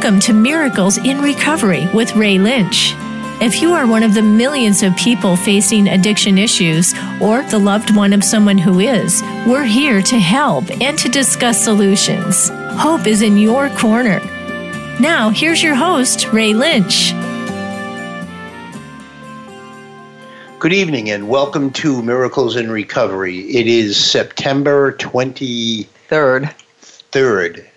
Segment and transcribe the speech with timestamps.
[0.00, 2.92] Welcome to Miracles in Recovery with Ray Lynch.
[3.42, 7.96] If you are one of the millions of people facing addiction issues or the loved
[7.96, 12.48] one of someone who is, we're here to help and to discuss solutions.
[12.78, 14.20] Hope is in your corner.
[15.00, 17.10] Now, here's your host, Ray Lynch.
[20.60, 23.40] Good evening and welcome to Miracles in Recovery.
[23.50, 26.54] It is September 23rd.
[27.10, 27.67] Third.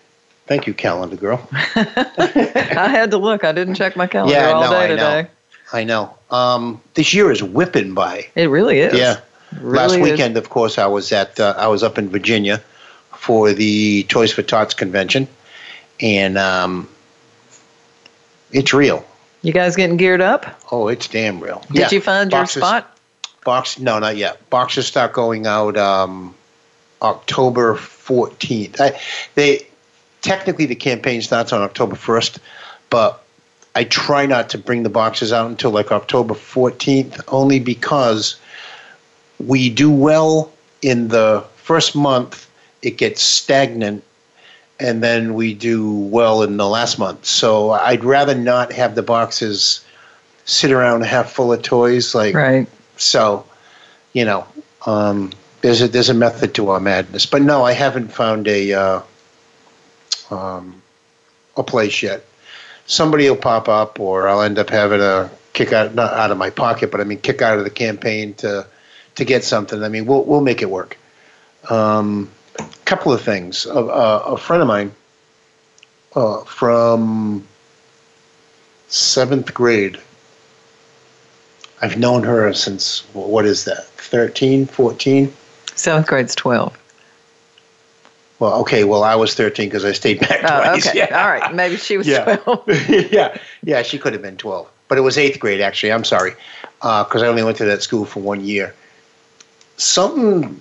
[0.52, 1.48] Thank you, calendar girl.
[1.54, 3.46] I had to look.
[3.46, 4.96] I didn't check my calendar Yeah, all no, day I know.
[4.96, 5.30] today.
[5.72, 6.14] I know.
[6.30, 8.28] Um, this year is whipping by.
[8.36, 8.94] It really is.
[8.94, 9.22] Yeah.
[9.54, 10.12] It Last really is.
[10.12, 12.62] weekend, of course, I was at uh, I was up in Virginia
[13.16, 15.30] for the Toys for Tots convention,
[16.02, 16.90] and um,
[18.52, 19.06] it's real.
[19.44, 20.60] You guys getting geared up?
[20.70, 21.64] Oh, it's damn real.
[21.70, 21.90] Did Yeah.
[21.92, 22.98] you find Boxes- your spot?
[23.46, 23.80] Box?
[23.80, 24.50] No, not yet.
[24.50, 26.36] Boxes start going out um,
[27.02, 28.82] October fourteenth.
[29.36, 29.66] They
[30.22, 32.40] technically the campaign starts on October first,
[32.90, 33.24] but
[33.76, 38.36] I try not to bring the boxes out until like October fourteenth, only because
[39.40, 42.50] we do well in the first month.
[42.82, 44.04] It gets stagnant.
[44.80, 47.24] And then we do well in the last month.
[47.24, 49.86] So I'd rather not have the boxes
[50.46, 52.16] sit around half full of toys.
[52.16, 52.68] Like Right.
[52.98, 53.46] so,
[54.14, 54.44] you know,
[54.88, 57.28] um, there's a there's a method to our madness.
[57.28, 59.02] But no, I haven't found a uh,
[60.32, 60.82] um,
[61.58, 62.26] a place yet.
[62.88, 66.38] Somebody will pop up, or I'll end up having a kick out not out of
[66.38, 68.66] my pocket, but I mean kick out of the campaign to
[69.16, 69.84] to get something.
[69.84, 70.98] I mean, we'll we'll make it work.
[71.70, 72.30] Um,
[72.86, 73.66] couple of things.
[73.66, 74.92] A, a, a friend of mine
[76.16, 77.48] uh, from
[78.90, 79.98] seventh grade.
[81.82, 85.34] I've known her since, what is that, 13, 14?
[85.74, 86.78] Seventh grade's 12.
[88.42, 90.88] Well, okay, well, I was 13 because I stayed back Oh, twice.
[90.88, 90.98] okay.
[91.12, 91.22] Yeah.
[91.24, 91.54] All right.
[91.54, 92.38] Maybe she was Yeah.
[92.38, 92.64] 12.
[93.12, 94.68] yeah, yeah, she could have been 12.
[94.88, 95.94] But it was eighth grade, actually.
[95.94, 96.34] I'm sorry,
[96.82, 98.74] uh, because I only went to that school for one year.
[99.78, 100.60] Something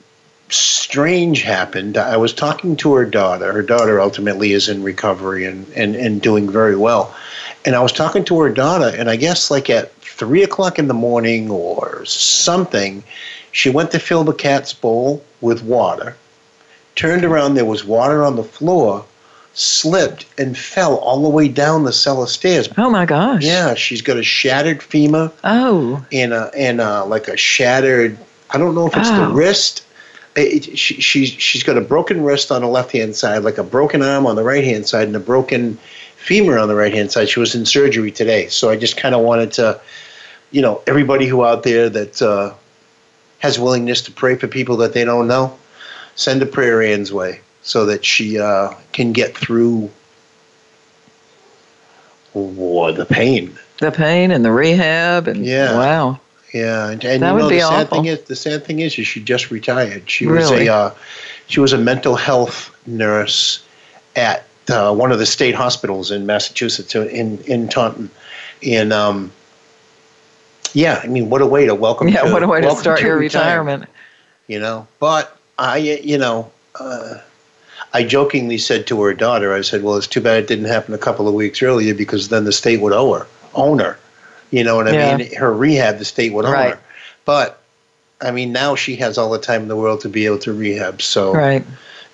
[0.51, 1.97] strange happened.
[1.97, 3.51] I was talking to her daughter.
[3.51, 7.15] Her daughter ultimately is in recovery and, and, and doing very well.
[7.65, 10.87] And I was talking to her daughter, and I guess like at three o'clock in
[10.87, 13.03] the morning or something,
[13.53, 16.15] she went to fill the cat's bowl with water,
[16.97, 19.05] turned around, there was water on the floor,
[19.55, 22.69] slipped, and fell all the way down the cellar stairs.
[22.79, 23.43] Oh, my gosh.
[23.43, 26.05] Yeah, she's got a shattered femur Oh.
[26.13, 28.17] and a and a, like a shattered.
[28.51, 29.29] I don't know if it's Ow.
[29.29, 29.85] the wrist.
[30.37, 33.65] It, she, she's she's got a broken wrist on the left hand side, like a
[33.65, 35.77] broken arm on the right hand side, and a broken
[36.17, 37.29] femur on the right hand side.
[37.29, 39.81] She was in surgery today, so I just kind of wanted to,
[40.53, 42.55] you know, everybody who out there that uh,
[43.41, 45.57] has willingness to pray for people that they don't know,
[46.21, 49.91] send a prayer Ann's way so that she uh, can get through.
[52.35, 53.59] Or the pain.
[53.79, 55.27] The pain and the rehab.
[55.27, 55.77] and Yeah.
[55.77, 56.21] Wow.
[56.53, 57.99] Yeah, and, and That you would know be the sad awful.
[57.99, 60.09] thing is the sad thing is, is she just retired.
[60.11, 60.95] She was a uh,
[61.47, 63.63] she was a mental health nurse
[64.17, 68.11] at uh, one of the state hospitals in Massachusetts uh, in in Taunton,
[68.67, 69.31] and um,
[70.73, 72.09] yeah, I mean, what a way to welcome.
[72.09, 72.23] Yeah.
[72.23, 73.87] to, What a way to start your retirement.
[74.49, 76.51] You know, but I, you know.
[76.79, 77.19] Uh,
[77.93, 80.95] I jokingly said to her daughter, I said, "Well, it's too bad it didn't happen
[80.95, 83.99] a couple of weeks earlier because then the state would owe her, own her.
[84.53, 85.17] You know what I Yeah.
[85.17, 85.35] mean?
[85.35, 86.75] Her rehab, the state would own Right.
[86.75, 86.81] her.
[87.25, 87.59] But
[88.21, 90.53] I mean, now she has all the time in the world to be able to
[90.53, 91.03] rehab.
[91.03, 91.65] So Right.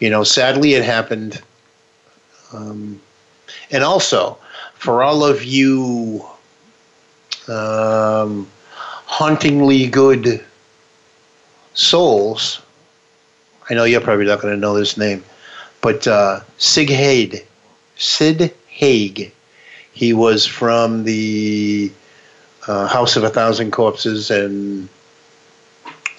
[0.01, 1.41] you know, sadly, it happened.
[2.53, 3.01] Um,
[3.71, 4.39] and also,
[4.75, 6.25] for all of you
[7.49, 8.49] um,
[9.07, 10.43] hauntingly good
[11.75, 12.61] souls,
[13.69, 15.25] I know you're probably not going to know this name,
[15.81, 17.44] but uh, Sig Haig,
[17.97, 19.32] Sid Haig,
[19.93, 21.91] he was from the
[22.69, 24.88] uh, House of a Thousand Corpses and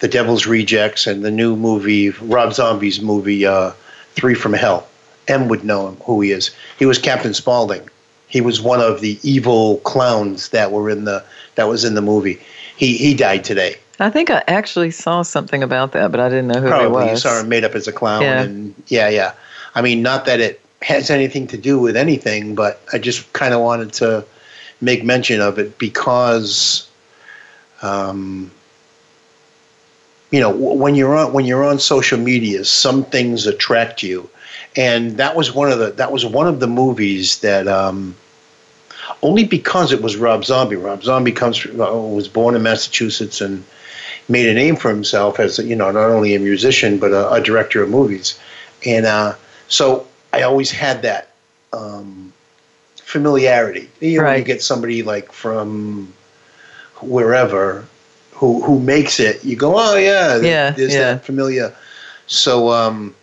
[0.01, 3.71] The Devil's Rejects and the new movie, Rob Zombie's movie, uh,
[4.15, 4.87] Three from Hell.
[5.27, 6.51] M would know him, who he is.
[6.79, 7.87] He was Captain Spaulding.
[8.27, 11.23] He was one of the evil clowns that were in the
[11.55, 12.39] that was in the movie.
[12.75, 13.77] He he died today.
[13.99, 16.79] I think I actually saw something about that, but I didn't know who it was.
[16.79, 18.43] Probably you saw him made up as a clown, Yeah.
[18.43, 19.33] and yeah, yeah.
[19.73, 23.53] I mean, not that it has anything to do with anything, but I just kind
[23.53, 24.23] of wanted to
[24.81, 26.87] make mention of it because,
[27.81, 28.51] um,
[30.29, 34.29] you know, when you're on when you're on social media, some things attract you,
[34.75, 37.67] and that was one of the that was one of the movies that.
[37.67, 38.15] Um,
[39.23, 40.75] only because it was Rob Zombie.
[40.75, 43.63] Rob Zombie comes from, uh, was born in Massachusetts and
[44.29, 47.41] made a name for himself as you know not only a musician but a, a
[47.41, 48.39] director of movies,
[48.85, 49.33] and uh,
[49.67, 51.29] so I always had that
[51.73, 52.33] um,
[52.95, 53.89] familiarity.
[53.99, 56.13] You know, when you get somebody like from
[57.01, 57.85] wherever
[58.33, 61.13] who who makes it, you go, oh yeah, Yeah, there's yeah.
[61.13, 61.75] that familiar.
[62.27, 63.15] So, um,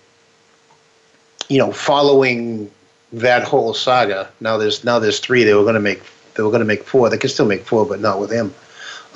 [1.49, 2.71] you know, following
[3.12, 5.45] that whole saga, now there's now there's three.
[5.45, 6.03] They were going to make
[6.35, 7.09] they were going to make four.
[7.11, 8.53] They could still make four, but not with him.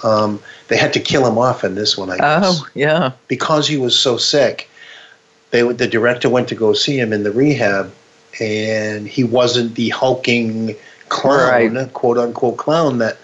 [0.04, 3.12] Um, they had to kill him off in this one, I guess Oh, yeah.
[3.26, 4.68] because he was so sick,
[5.50, 7.90] they the director went to go see him in the rehab,
[8.40, 10.76] and he wasn't the hulking
[11.08, 11.92] clown, Right.
[11.94, 12.98] quote unquote clown.
[12.98, 13.16] That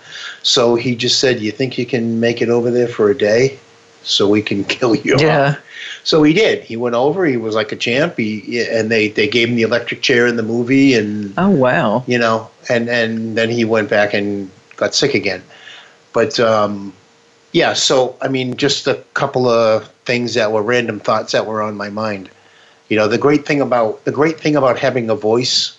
[0.43, 3.59] so he just said, "You think you can make it over there for a day,
[4.03, 5.57] so we can kill you?" Yeah.
[6.03, 6.63] So he did.
[6.65, 7.25] He went over.
[7.27, 8.17] He was like a champ.
[8.19, 12.03] He and they they gave him the electric chair in the movie, and Oh, wow.
[12.07, 15.43] you know, and and then he went back and got sick again.
[16.15, 16.95] But um,
[17.53, 21.61] yeah, so I mean, just a couple of things that were random thoughts that were
[21.61, 22.31] on my mind.
[22.89, 25.77] You know, the great thing about the great thing about having a voice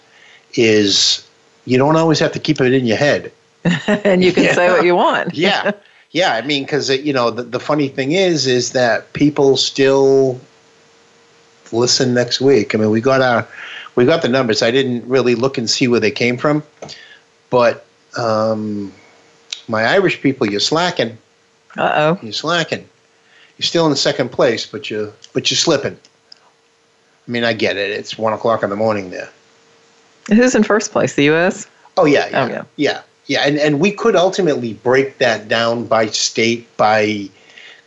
[0.54, 1.28] is
[1.66, 3.32] you don't always have to keep it in your head.
[3.88, 5.34] and you can say what you want.
[5.38, 5.72] Yeah,
[6.12, 6.36] yeah.
[6.36, 10.40] I mean, because you know, the, the funny thing is, is that people still
[11.72, 12.76] listen next week.
[12.76, 13.48] I mean, we got our
[13.96, 14.62] we got the numbers.
[14.62, 16.62] I didn't really look and see where they came from,
[17.50, 17.86] but
[18.18, 18.92] um,
[19.68, 21.18] my Irish people, you're slacking.
[21.78, 22.20] Uh oh.
[22.22, 22.88] You're slacking.
[23.58, 25.98] You're still in second place, but you but you're slipping.
[27.28, 27.90] I mean, I get it.
[27.92, 29.30] It's one o'clock in the morning there.
[30.28, 31.16] Who's in first place?
[31.16, 31.68] The U.S.?
[31.98, 32.64] Oh yeah, yeah, Oh, yeah.
[32.76, 33.42] yeah, yeah.
[33.48, 37.30] And and we could ultimately break that down by state, by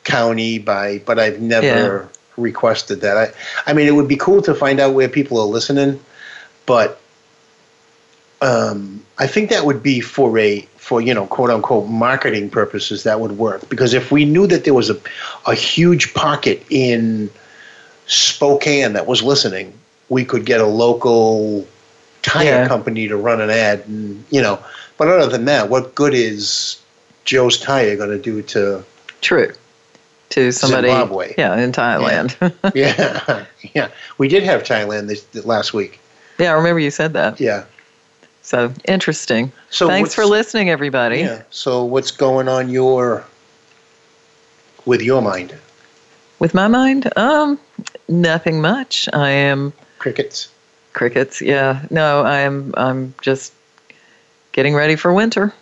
[0.04, 0.98] county, by.
[1.04, 3.16] But I've never requested that.
[3.16, 6.00] I I mean, it would be cool to find out where people are listening,
[6.66, 7.00] but
[8.40, 13.02] um, I think that would be for a for you know quote unquote marketing purposes
[13.02, 14.96] that would work because if we knew that there was a
[15.46, 17.28] a huge pocket in
[18.06, 19.72] Spokane that was listening,
[20.08, 21.66] we could get a local
[22.22, 22.68] tire Yeah.
[22.68, 24.58] company to run an ad and you know
[24.96, 26.80] but other than that what good is
[27.24, 28.82] joe's tire going to do to
[29.20, 29.52] True.
[30.30, 30.88] To somebody.
[30.88, 31.34] Zimbabwe.
[31.38, 32.34] Yeah, in Thailand.
[32.74, 33.00] Yeah.
[33.28, 33.44] yeah
[33.74, 33.88] yeah
[34.18, 36.00] we did have thailand this, this last week
[36.38, 37.38] yeah I remember you said that.
[37.40, 37.64] yeah
[38.48, 39.52] So interesting.
[39.68, 41.18] so Thanks for listening, everybody.
[41.18, 43.22] yeah so what's going on your
[44.86, 45.52] with your mind
[46.38, 47.58] With my mind, um,
[48.08, 49.06] nothing much.
[49.12, 50.48] I am crickets
[50.94, 51.42] crickets.
[51.42, 53.52] Yeah, no, I'm I'm just
[54.52, 55.52] getting ready for winter,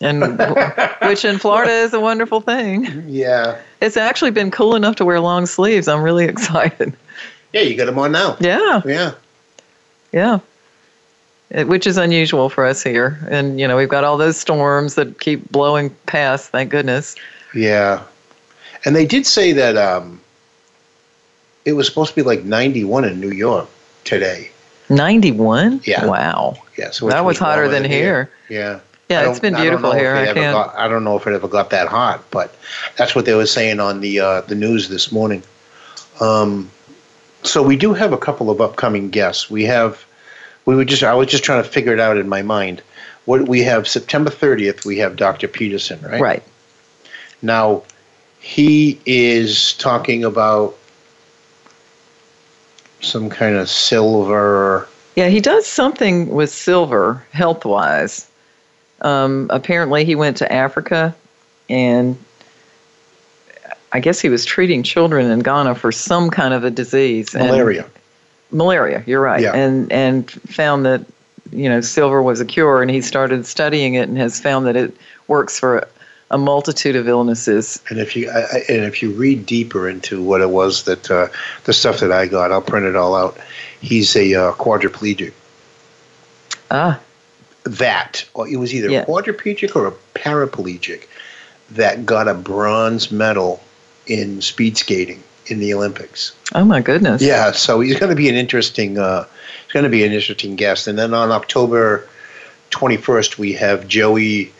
[0.00, 0.38] and
[1.02, 3.04] which in Florida is a wonderful thing.
[3.08, 5.86] yeah It's actually been cool enough to wear long sleeves.
[5.86, 6.94] I'm really excited.
[7.52, 9.12] yeah you got them on now Yeah, yeah
[10.12, 10.38] yeah.
[11.54, 15.20] Which is unusual for us here, and you know we've got all those storms that
[15.20, 16.50] keep blowing past.
[16.50, 17.14] Thank goodness.
[17.54, 18.02] yeah
[18.84, 20.18] and they did say that um
[21.64, 23.68] it was supposed to be like 91 in new york
[24.04, 24.50] today
[24.88, 25.80] Ninety-one.
[25.84, 26.04] Yeah.
[26.04, 26.56] Wow.
[26.76, 28.30] Yeah, so That was hotter than here.
[28.50, 28.80] Yeah.
[29.08, 30.14] Yeah, it's been beautiful here.
[30.14, 30.52] I can't.
[30.54, 32.54] got- I don't know if it ever got that hot, but
[32.96, 35.42] that's what they were saying on the uh, the news this morning.
[36.20, 36.70] Um,
[37.42, 39.48] so we do have a couple of upcoming guests.
[39.50, 40.04] We have,
[40.64, 42.82] we were just I was just trying to figure it out in my mind.
[43.24, 45.48] What we have September thirtieth, we have Dr.
[45.48, 46.20] Peterson, right?
[46.20, 46.42] Right.
[47.40, 47.82] Now,
[48.40, 50.76] he is talking about
[53.00, 54.88] some kind of silver.
[55.16, 58.28] Yeah, he does something with silver health wise.
[59.00, 61.14] Um, apparently, he went to Africa
[61.68, 62.16] and
[63.92, 67.34] I guess he was treating children in Ghana for some kind of a disease.
[67.34, 67.50] and-
[68.52, 69.02] Malaria.
[69.06, 69.40] you're right.
[69.42, 69.54] Yeah.
[69.54, 71.04] And, and found that,
[71.50, 72.82] you know, silver was a cure.
[72.82, 74.96] And he started studying it and has found that it
[75.28, 75.88] works for
[76.30, 77.82] a multitude of illnesses.
[77.90, 81.10] And if you I, I- and if you read deeper into what it was that
[81.10, 81.28] uh,
[81.64, 83.36] the stuff that I got, I'll print it all out.
[83.80, 85.32] He's a uh, quadriplegic.
[86.70, 86.98] Ah,
[87.64, 89.04] That or it was either Yeah.
[89.04, 91.06] quadriplegic or a paraplegic
[91.72, 93.62] that got a bronze medal
[94.06, 96.32] in speed skating in the Olympics.
[96.54, 97.20] oh my goodness.
[97.22, 98.98] Yeah, so he's going to be an interesting.
[98.98, 99.24] Uh,
[99.64, 100.86] he's going to be an interesting guest.
[100.86, 102.08] And then on October
[102.70, 104.52] twenty first, we have Joey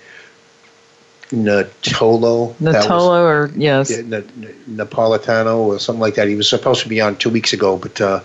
[1.31, 2.55] Natolo.
[2.61, 3.91] Natolo or, yes.
[3.91, 6.29] yeah, Na- Na- Napolitano or something like that.
[6.29, 8.21] He was supposed to be on two weeks ago, but uh,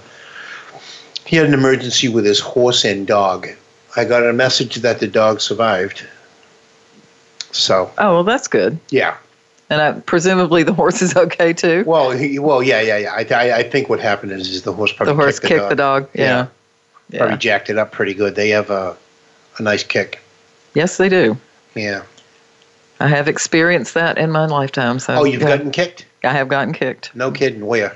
[1.26, 3.48] he had an emergency with his horse and dog.
[3.96, 6.06] I got a message that the dog survived.
[7.52, 8.78] So Oh, well, that's good.
[8.90, 9.18] yeah,
[9.70, 11.84] And I, presumably the horse is okay too.
[11.86, 13.12] well, he, well, yeah, yeah, yeah.
[13.14, 15.70] I, I, I think what happened is, is the horse probably the horse kicked, kicked
[15.70, 16.10] the dog.
[16.14, 16.48] Yeah.
[17.10, 17.20] Yeah.
[17.20, 18.36] Probably jacked it up pretty good.
[18.36, 18.96] They have a,
[19.58, 20.20] a nice kick.
[20.74, 21.38] Yes, they do.
[21.76, 22.04] Yeah.
[23.00, 25.00] I have experienced that in my lifetime.
[25.00, 26.06] So Oh, you've yeah, gotten kicked?
[26.24, 27.16] I have gotten kicked.
[27.16, 27.66] No kidding.
[27.66, 27.96] Where?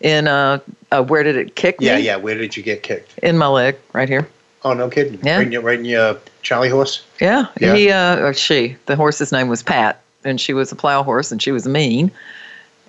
[0.00, 0.60] In uh,
[0.92, 2.02] uh where did it kick Yeah, me?
[2.02, 2.12] yeah.
[2.12, 3.18] Yeah, where did you get kicked?
[3.18, 4.28] In my leg, right here.
[4.64, 5.18] Oh no kidding!
[5.22, 5.36] Yeah.
[5.38, 7.04] Riding, your- riding your Charlie horse.
[7.20, 7.74] Yeah, Yeah.
[7.74, 8.76] he uh, or she.
[8.86, 12.10] The horse's name was Pat, and she was a plow horse, and she was mean.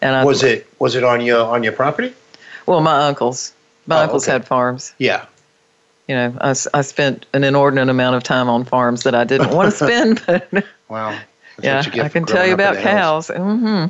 [0.02, 2.14] And I Was it was it on your on your property?
[2.66, 3.54] Well, my uncles.
[3.88, 4.34] My Oh, uncles okay.
[4.34, 4.94] had farms.
[4.98, 5.26] Yeah.
[6.08, 9.52] You know, I, I spent an inordinate amount of time on farms that I didn't
[9.56, 10.48] want to spend, but
[10.90, 11.10] Wow.
[11.12, 13.28] That's yeah, what you get I can tell you about cows.
[13.28, 13.86] hmm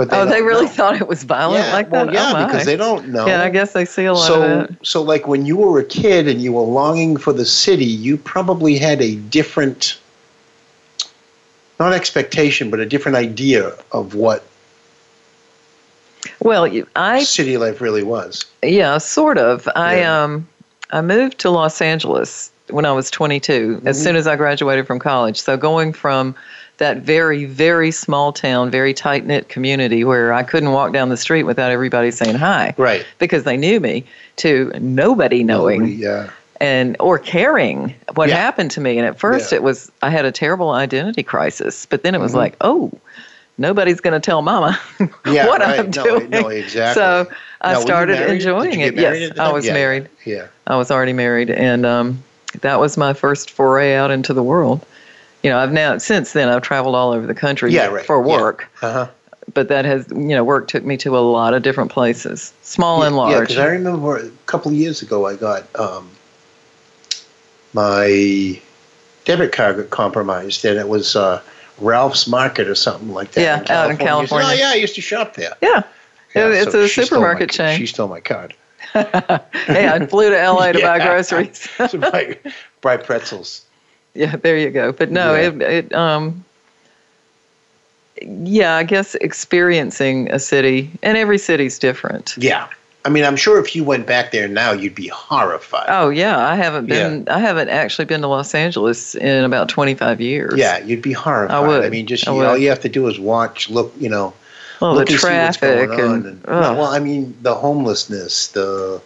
[0.00, 0.72] But oh, they really know.
[0.72, 2.14] thought it was violent yeah, like well, that?
[2.14, 3.26] yeah, oh, because they don't know.
[3.26, 4.76] Yeah, I guess they see a lot so of it.
[4.82, 8.16] so like when you were a kid and you were longing for the city you
[8.16, 9.98] probably had a different
[11.78, 14.42] not expectation but a different idea of what
[16.42, 16.66] Well,
[16.96, 19.68] I city life really was Yeah, sort of.
[19.76, 20.48] I um
[20.92, 24.02] I moved to Los Angeles when I was 22, as Mhm.
[24.02, 25.38] soon as I graduated from college.
[25.40, 26.34] So going from
[26.80, 31.16] that very very small town, very tight knit community where I couldn't walk down the
[31.16, 34.04] street without everybody saying hi right because they knew me
[34.36, 38.36] to nobody knowing yeah and or caring what Yeah.
[38.36, 38.98] happened to me.
[38.98, 39.56] And at first Yeah.
[39.56, 42.36] it was I had a terrible identity crisis, but then it was Mhm.
[42.42, 42.90] like, oh,
[43.56, 44.78] nobody's going to tell mama
[45.26, 45.80] yeah what right.
[45.80, 46.30] I'm no, doing.
[46.30, 47.26] no exactly So
[47.62, 48.94] I Now, were started enjoying it.
[48.94, 50.08] Yes, I was Yeah, married.
[50.24, 52.22] yeah I was already married, and um,
[52.62, 54.84] that was my first foray out into the world.
[55.42, 58.04] You know, I've now since then I've traveled all over the country Yeah, right.
[58.04, 58.36] for Yeah.
[58.40, 59.08] work, uh-huh
[59.52, 63.02] but that has you know work took me to a lot of different places, small
[63.02, 63.32] and large.
[63.34, 66.08] yeah because i remember a couple of years ago i got um,
[67.72, 68.60] my
[69.24, 71.40] debit card got compromised and it was uh,
[71.78, 74.48] ralph's market or something like that Yeah, out in You said, California.
[74.50, 75.82] oh yeah i used to shop there yeah,
[76.34, 77.78] Yeah, it's so a supermarket my- chain.
[77.78, 78.54] She stole my card.
[78.92, 81.66] hey, I flew to LA to buy groceries.
[81.90, 82.38] to buy,
[82.82, 83.64] buy pretzels.
[84.14, 84.92] Yeah, there you go.
[84.92, 85.40] But no, Yeah.
[85.48, 86.44] it, it um
[88.22, 92.34] yeah, I guess experiencing a city and every city's different.
[92.36, 92.68] Yeah.
[93.02, 95.86] I mean, I'm sure if you went back there now, you'd be horrified.
[95.88, 97.26] Oh yeah, I haven't been.
[97.30, 100.52] I haven't actually been to Los Angeles in about twenty five years.
[100.58, 101.56] yeah, you'd be horrified.
[101.56, 101.82] I would.
[101.82, 102.46] I mean, just I you, would.
[102.46, 104.34] all you have to do is watch, look, you know,
[104.82, 109.00] Well, look the and traffic and, and- well, I mean, the homelessness, the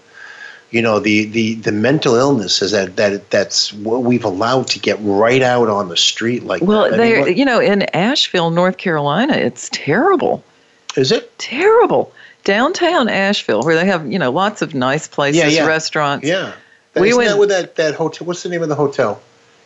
[0.74, 4.80] you know, the the the mental illness is that that that's what we've allowed to
[4.80, 6.94] get right out on the street like well, that.
[7.00, 10.42] I mean, they you know in Asheville, North Carolina, it's terrible,
[10.96, 11.38] is it?
[11.38, 12.12] terrible.
[12.42, 15.66] Downtown Asheville, where they have you know lots of nice places, Yeah, yeah.
[15.66, 16.26] restaurants.
[16.26, 16.52] Yeah.
[16.96, 18.26] We Isn't went- that with that that hotel?
[18.26, 19.20] What's the name of the hotel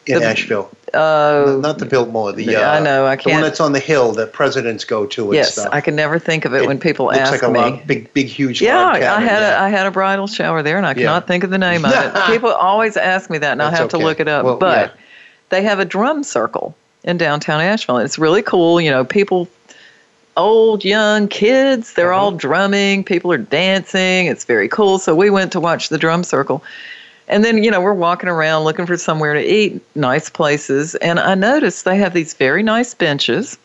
[0.09, 0.71] in The- Asheville?
[0.95, 2.33] Uh, not the Biltmore.
[2.33, 3.05] The yeah, uh, I know.
[3.05, 5.69] I The one that's on the hill that presidents go to and Yes, stuff.
[5.71, 7.83] I can never think of it, It when people Looks ask like a me.
[7.87, 8.63] big, big, huge.
[8.63, 9.61] Yeah, I had yeah.
[9.61, 10.95] a I had a bridal shower there, and I Yeah.
[10.95, 12.15] cannot think of the name of it.
[12.27, 14.47] People always ask me that, and I have to look it up.
[14.47, 15.03] Well, but yeah.
[15.51, 16.75] they have a drum circle
[17.05, 17.99] in downtown Asheville.
[17.99, 18.81] It's really cool.
[18.81, 19.47] You know, people,
[20.39, 22.39] old, young, kids, they're all Uh-huh.
[22.39, 23.05] drumming.
[23.05, 24.27] People are dancing.
[24.27, 24.99] It's very cool.
[24.99, 26.63] So we went to watch the drum circle.
[27.29, 30.95] And then, you know, we're walking around looking for somewhere to eat, nice places.
[30.97, 33.59] And I noticed they have these very nice benches.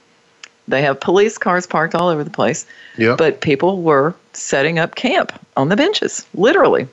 [0.67, 2.65] They have police cars parked all over the place
[2.97, 3.17] Yep.
[3.17, 6.87] but people were setting up camp on the benches, literally.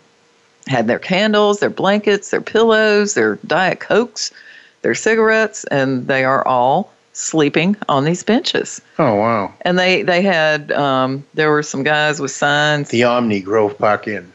[0.66, 4.30] Had their candles, their blankets, their pillows, their Diet Cokes,
[4.82, 8.80] their cigarettes, and they are all sleeping on these benches.
[8.98, 9.52] oh wow.
[9.62, 13.76] And they, they had, um, there were some guys with signs, the, The Omni Grove
[13.78, 14.32] Park Inn.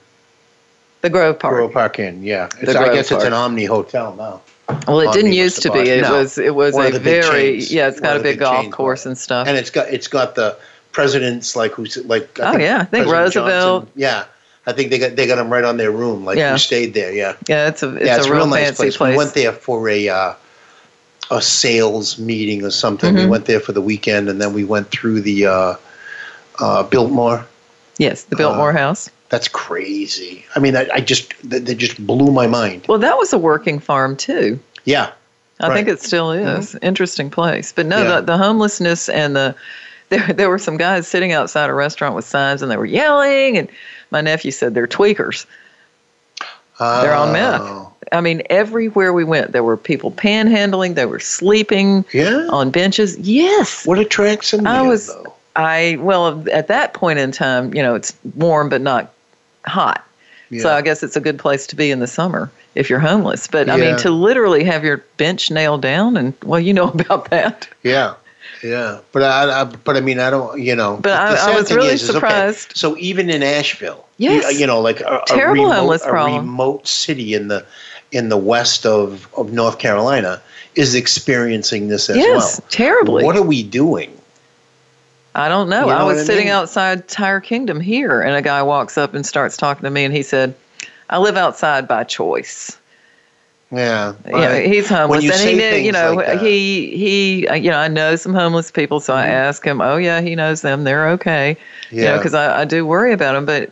[1.09, 1.53] Grove Park.
[1.53, 2.23] Grove Park Inn.
[2.23, 2.49] Yeah.
[2.59, 4.41] It's, I Grove guess it's an Omni hotel now.
[4.87, 5.79] well, it Omni didn't used to be.
[5.79, 8.33] It No, was, it was one a the very, yeah, it's One got a big
[8.33, 9.47] big golf course and stuff.
[9.47, 10.57] And it's got it's got the
[10.91, 12.39] presidents like who's like.
[12.41, 12.79] Oh, yeah.
[12.81, 13.11] I think President
[13.45, 13.83] Roosevelt.
[13.83, 13.91] Johnson.
[13.95, 14.25] Yeah.
[14.67, 16.25] I think they got they got them right on their room.
[16.25, 16.53] Like Yeah.
[16.53, 17.11] you stayed there.
[17.13, 17.35] Yeah.
[17.47, 18.97] yeah, it's a, it's yeah, a it's a real, real nice fancy place.
[18.97, 19.11] place.
[19.11, 20.33] We went there for a uh,
[21.29, 23.13] a sales meeting or something.
[23.13, 23.25] Mm-hmm.
[23.25, 25.75] We went there for the weekend, and then we went through the uh,
[26.59, 27.45] uh, Biltmore.
[27.99, 29.09] Yes, the Biltmore Uh, House.
[29.29, 30.45] That's crazy.
[30.55, 32.85] I mean, I, I just that, that just blew my mind.
[32.87, 34.59] Well, that was a working farm too.
[34.85, 35.11] Yeah,
[35.59, 36.73] I think it still is.
[36.73, 36.85] Mm-hmm.
[36.85, 37.71] Interesting place.
[37.71, 38.15] But no, Yeah.
[38.19, 39.55] the, the homelessness and the
[40.09, 43.57] there there were some guys sitting outside a restaurant with signs and they were yelling
[43.57, 43.67] and
[44.11, 45.45] my nephew said they're tweakers.
[46.79, 47.61] They're on meth.
[47.61, 50.95] Oh, I mean, everywhere we went, there were people panhandling.
[50.95, 52.47] They were sleeping Yeah.
[52.51, 53.17] on benches.
[53.17, 54.67] Yes, What attracts them?
[54.67, 55.33] I was- though?
[55.55, 59.11] I well at that point in time, you know, it's warm but not
[59.65, 60.03] hot.
[60.49, 60.61] Yeah.
[60.61, 63.47] So I guess it's a good place to be in the summer if you're homeless.
[63.47, 63.85] But I Yeah.
[63.91, 67.67] mean, to literally have your bench nailed down, and well, you know about that.
[67.83, 68.13] Yeah,
[68.63, 70.99] yeah, but I, I, but I mean, I don't, you know.
[71.01, 72.75] But I- I was really is, is, okay, surprised.
[72.77, 74.53] so even in Asheville, Yes.
[74.53, 77.65] you, you know, like a, a remote, homeless a remote city in the
[78.11, 80.41] in the west of of North Carolina
[80.75, 82.67] is experiencing this as yes, well.
[82.69, 83.23] terribly.
[83.23, 84.14] What are we doing?
[85.35, 85.81] I don't know.
[85.81, 89.13] You know I was I sitting outside Tire Kingdom here, and a guy walks up
[89.13, 90.55] and starts talking to me, and he said,
[91.09, 92.77] "I live outside by choice."
[93.71, 95.75] Yeah, know, he's homeless, and he knew.
[95.77, 97.47] You know, like he he.
[97.47, 99.81] uh, You know, I know some homeless people, so I ask him.
[99.81, 100.83] Oh yeah, he knows them.
[100.83, 101.57] They're okay.
[101.91, 102.17] You know, Yeah.
[102.17, 103.45] because I, I do worry about them.
[103.45, 103.71] But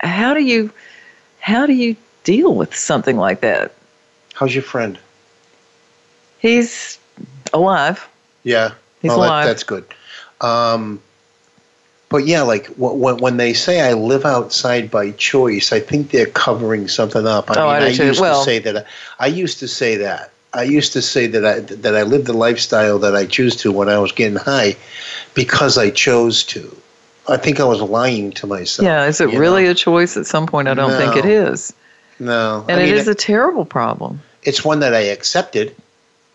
[0.00, 0.70] how do you
[1.40, 3.72] how do you deal with something like that?
[4.34, 4.98] How's your friend?
[6.38, 6.98] He's
[7.52, 8.08] alive.
[8.44, 8.72] Yeah,
[9.02, 9.46] He's well, that- alive.
[9.46, 9.84] that's good.
[10.40, 11.00] Um,
[12.08, 16.26] but yeah, like when when they say I live outside by choice, I think they're
[16.26, 17.50] covering something up.
[17.50, 18.86] I Oh, I mean, do I, used Well- to say that.
[19.18, 20.30] I used to say that.
[20.54, 23.72] I used to say that I that I lived the lifestyle that I choose to
[23.72, 24.76] when I was getting high,
[25.34, 26.74] because I chose to.
[27.28, 28.86] I think I was lying to myself.
[28.86, 29.72] Yeah, is it really know?
[29.72, 30.16] a choice?
[30.16, 31.72] At some point, I don't think it is.
[32.20, 32.60] No.
[32.60, 34.22] No, and I mean, it is a terrible problem.
[34.44, 35.74] it's one that I accepted,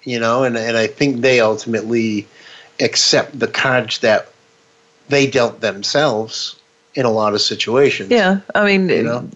[0.04, 2.28] you know, and, and I think they ultimately
[2.80, 4.28] accept the cards that
[5.10, 6.56] they dealt themselves
[6.96, 8.10] in a lot of situations.
[8.12, 9.30] Yeah, I mean, You know?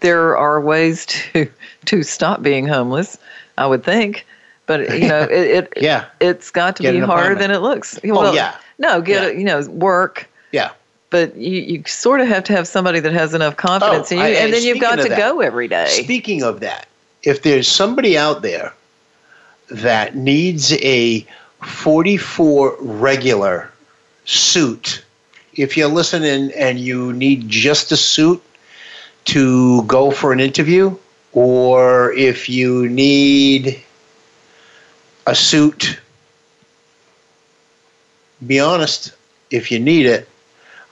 [0.00, 1.48] there are ways to
[1.86, 3.18] to stop being homeless.
[3.58, 4.24] I would think,
[4.66, 6.06] but you know, it, it Yeah.
[6.20, 7.98] it's got to Get be harder than it looks.
[8.04, 8.56] Oh, yeah.
[8.78, 9.28] no, get Yeah.
[9.28, 9.36] it.
[9.38, 10.28] You know, work.
[10.52, 10.70] Yeah.
[11.10, 14.20] But you, you sort of have to have somebody that has enough confidence Oh, in
[14.20, 15.88] you, I- and and then you've got to that, go every day.
[15.88, 16.86] Speaking of that,
[17.22, 18.72] if there's somebody out there
[19.70, 21.26] that needs a
[21.64, 23.70] 44 regular
[24.24, 25.04] suit,
[25.54, 28.42] if you're listening and you need just a suit
[29.26, 30.96] to go for an interview,
[31.32, 33.82] or if you need
[35.26, 35.98] a suit,
[38.46, 39.12] be honest,
[39.50, 40.28] if you need it,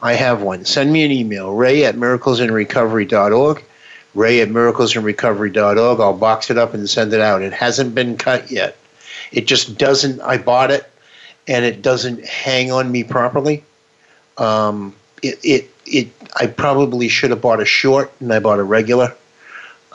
[0.02, 0.64] I have one.
[0.64, 3.64] Send me an email, ray at miraclesinrecovery.org
[4.14, 6.00] ray at miraclesinrecovery.org.
[6.00, 7.42] I'll box it up and send it out.
[7.42, 8.76] It hasn't been cut yet.
[9.32, 10.90] It just doesn't, I bought it
[11.46, 13.64] and it doesn't hang on me properly.
[14.38, 18.62] Um, it, it, it, I probably should have bought a short and I bought a
[18.62, 19.14] regular.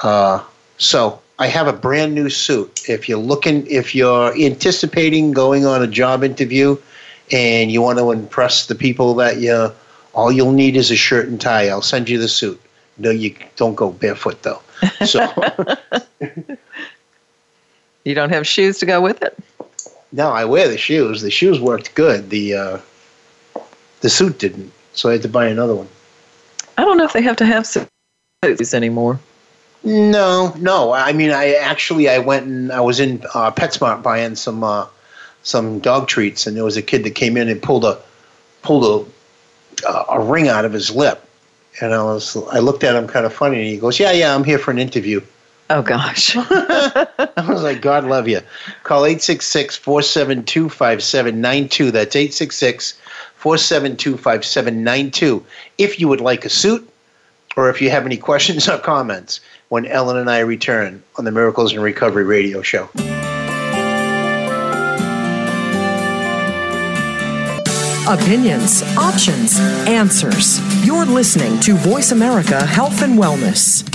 [0.01, 0.43] Uh,
[0.77, 2.87] so I have a brand new suit.
[2.87, 6.77] If you're looking, if you're anticipating going on a job interview
[7.31, 9.71] and you want to impress the people that you,
[10.13, 11.67] all you'll need is a shirt and tie.
[11.69, 12.61] I'll send you the suit.
[12.97, 14.61] No, you don't go barefoot though.
[15.05, 15.27] So
[18.05, 19.37] You don't have shoes to go with it.
[20.11, 21.21] no, I wear the shoes.
[21.21, 22.29] The shoes worked good.
[22.29, 22.77] The uh,
[24.01, 25.89] the suit didn't, so I had to buy another one.
[26.77, 29.19] I don't know if they have to have suits anymore.
[29.83, 30.93] No, no.
[30.93, 34.87] I mean, I actually I went and I was in uh, PetSmart buying some uh,
[35.41, 37.99] some dog treats, and there was a kid that came in and pulled a
[38.61, 39.09] pulled
[39.83, 41.27] a uh, a ring out of his lip,
[41.81, 44.35] and I was I looked at him kind of funny, and he goes, "Yeah, yeah,
[44.35, 45.21] I'm here for an interview."
[45.69, 46.35] Oh gosh.
[46.37, 48.41] I was like, God love you.
[48.83, 51.91] Call 866 472 5792.
[51.91, 52.93] That's 866
[53.35, 55.45] 472 5792.
[55.77, 56.87] If you would like a suit
[57.57, 61.31] or if you have any questions or comments when Ellen and I return on the
[61.31, 62.89] Miracles and Recovery radio show.
[68.07, 70.59] Opinions, options, answers.
[70.85, 73.94] You're listening to Voice America Health and Wellness.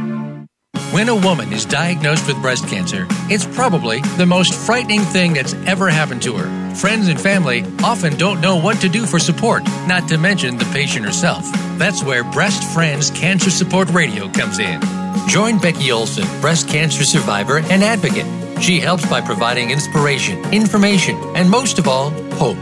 [0.91, 5.53] When a woman is diagnosed with breast cancer, it's probably the most frightening thing that's
[5.65, 6.75] ever happened to her.
[6.75, 10.65] Friends and family often don't know what to do for support, not to mention the
[10.73, 11.45] patient herself.
[11.77, 14.81] That's where Breast Friends Cancer Support Radio comes in.
[15.29, 18.27] Join Becky Olson, breast cancer survivor and advocate.
[18.61, 22.57] She helps by providing inspiration, information, and most of all, hope.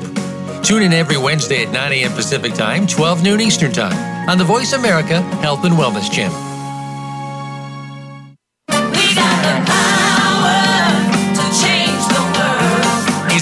[0.64, 2.12] Tune in every Wednesday at 9 a.m.
[2.12, 6.49] Pacific Time, 12 noon Eastern Time on the Voice America Health and Wellness Channel.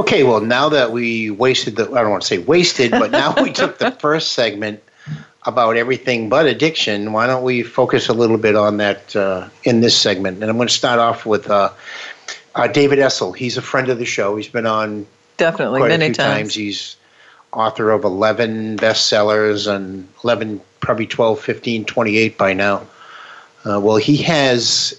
[0.00, 3.34] Okay, well, now that we wasted the, I don't want to say wasted, but now
[3.42, 4.82] we took the first segment
[5.42, 9.82] about everything but addiction, why don't we focus a little bit on that uh, in
[9.82, 10.40] this segment?
[10.40, 11.70] And I'm going to start off with uh,
[12.54, 13.36] uh, David Essel.
[13.36, 14.36] He's a friend of the show.
[14.36, 16.16] He's been on definitely many times.
[16.16, 16.54] times.
[16.54, 16.96] He's
[17.52, 22.86] author of 11 bestsellers and 11, probably 12, 15, 28 by now.
[23.66, 24.98] Uh, well, he has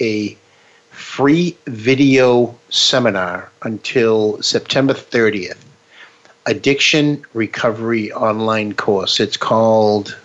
[0.00, 0.36] a
[0.96, 5.58] free video seminar until September 30th
[6.46, 9.20] addiction recovery online course.
[9.20, 10.16] It's called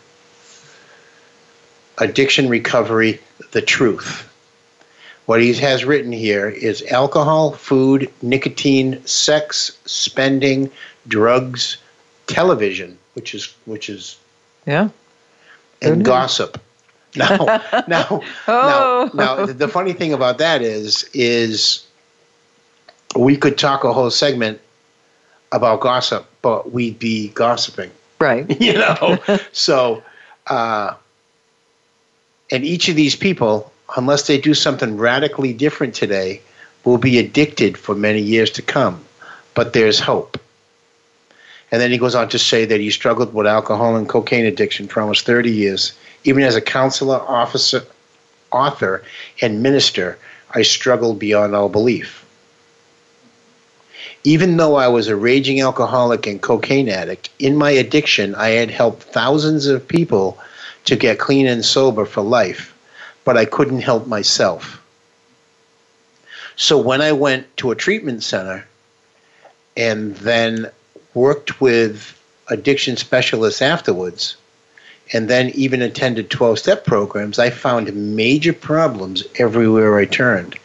[1.97, 3.19] Addiction Recovery
[3.51, 4.27] The Truth.
[5.25, 10.69] What he has written here is alcohol, food, nicotine, sex, spending,
[11.07, 11.77] drugs,
[12.27, 14.17] television, which is which is
[14.65, 14.89] yeah,
[15.81, 16.60] and gossip.
[17.15, 19.12] Now, now, oh.
[19.13, 21.86] now, now, the funny thing about that is, is
[23.17, 24.62] we could talk a whole segment
[25.52, 27.91] about gossip, but we'd be gossiping.
[28.19, 28.62] Right.
[28.62, 29.19] you know?
[29.52, 30.02] so,
[30.47, 30.93] uh,
[32.50, 36.41] and each of these people, unless they do something radically different today,
[36.84, 39.04] will be addicted for many years to come.
[39.54, 40.39] But there's hope.
[41.71, 44.88] And then he goes on to say that he struggled with alcohol and cocaine addiction
[44.88, 45.93] for almost 30 years.
[46.23, 47.84] Even as a counselor, officer,
[48.51, 49.03] author,
[49.41, 50.17] and minister,
[50.51, 52.21] I struggled beyond all belief
[54.23, 58.69] even though I was a raging alcoholic and cocaine addict, in my addiction, I had
[58.69, 60.38] helped thousands of people
[60.86, 62.75] to get clean and sober for life,
[63.23, 64.81] but I couldn't help myself.
[66.55, 68.67] So when I went to a treatment center
[69.75, 70.69] and then
[71.13, 74.36] worked with addiction specialists afterwards,
[75.13, 80.58] and then even attended 12 step programs, I found major problems everywhere I turned.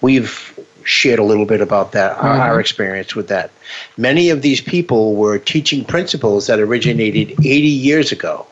[0.00, 2.26] We've shared a little bit about that, mm-hmm.
[2.26, 3.50] our experience with that.
[3.96, 8.46] Many of these people were teaching principles that originated 80 years ago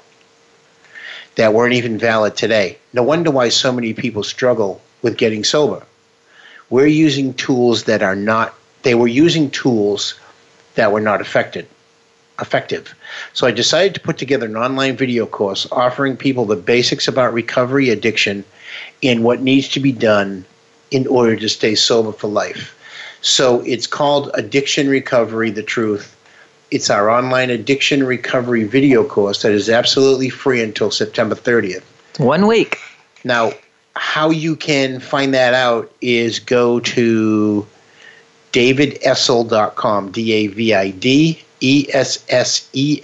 [1.37, 2.79] that weren't even valid today.
[2.93, 5.87] No wonder why so many people struggle with getting sober.
[6.69, 10.19] We're using tools that are not, they were using tools
[10.75, 11.69] that were not affected,
[12.40, 12.94] effective.
[13.33, 17.33] So I decided to put together an online video course offering people the basics about
[17.33, 18.44] recovery, addiction,
[19.03, 20.44] and what needs to be done
[20.90, 22.72] in order to stay sober for life.
[23.22, 26.14] So it's called Addiction Recovery The Truth.
[26.70, 31.83] It's our online addiction recovery video course that is absolutely free until September 30th.
[32.18, 32.79] One week.
[33.25, 33.53] Now,
[33.94, 37.66] how you can find that out is go to
[38.53, 43.03] davidessel.com, D A V I D E S S E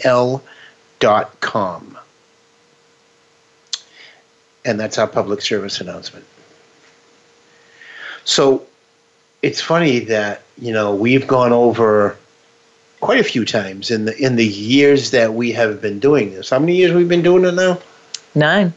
[1.40, 1.98] com.
[4.64, 6.24] And that's our public service announcement.
[8.24, 8.64] So
[9.42, 12.16] it's funny that you know we've gone over
[13.00, 16.50] quite a few times in the in the years that we have been doing this.
[16.50, 17.78] How many years we've been doing it now?
[18.34, 18.72] Nine.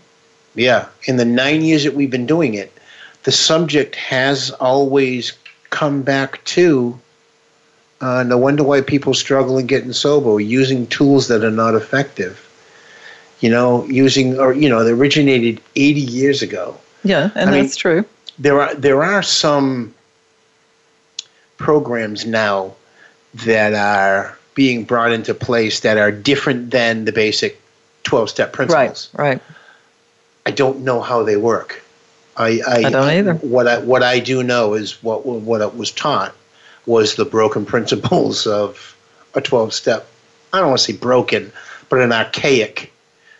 [0.56, 2.72] Yeah, in the nine years that we've been doing it,
[3.24, 5.34] the subject has always
[5.70, 7.00] come back to.
[8.02, 12.42] Uh, no wonder why people struggle in getting sober, using tools that are not effective.
[13.42, 16.76] you know, using or you know, they originated 80 years ago.
[17.04, 18.06] Yeah, and I mean- that's true.
[18.40, 19.94] There are there are some
[21.58, 22.74] programs now
[23.46, 27.62] that are being brought into place that are different than the basic
[28.04, 29.10] 12 step principles.
[29.14, 29.42] Right, right.
[30.46, 31.82] I don't know how they work.
[32.38, 33.34] I, I, I don't either.
[33.36, 36.34] What I what I do know is what what it was taught
[36.86, 38.96] was the broken principles of
[39.34, 40.08] a twelve step.
[40.54, 41.52] I don't want to say broken,
[41.90, 42.92] but an archaic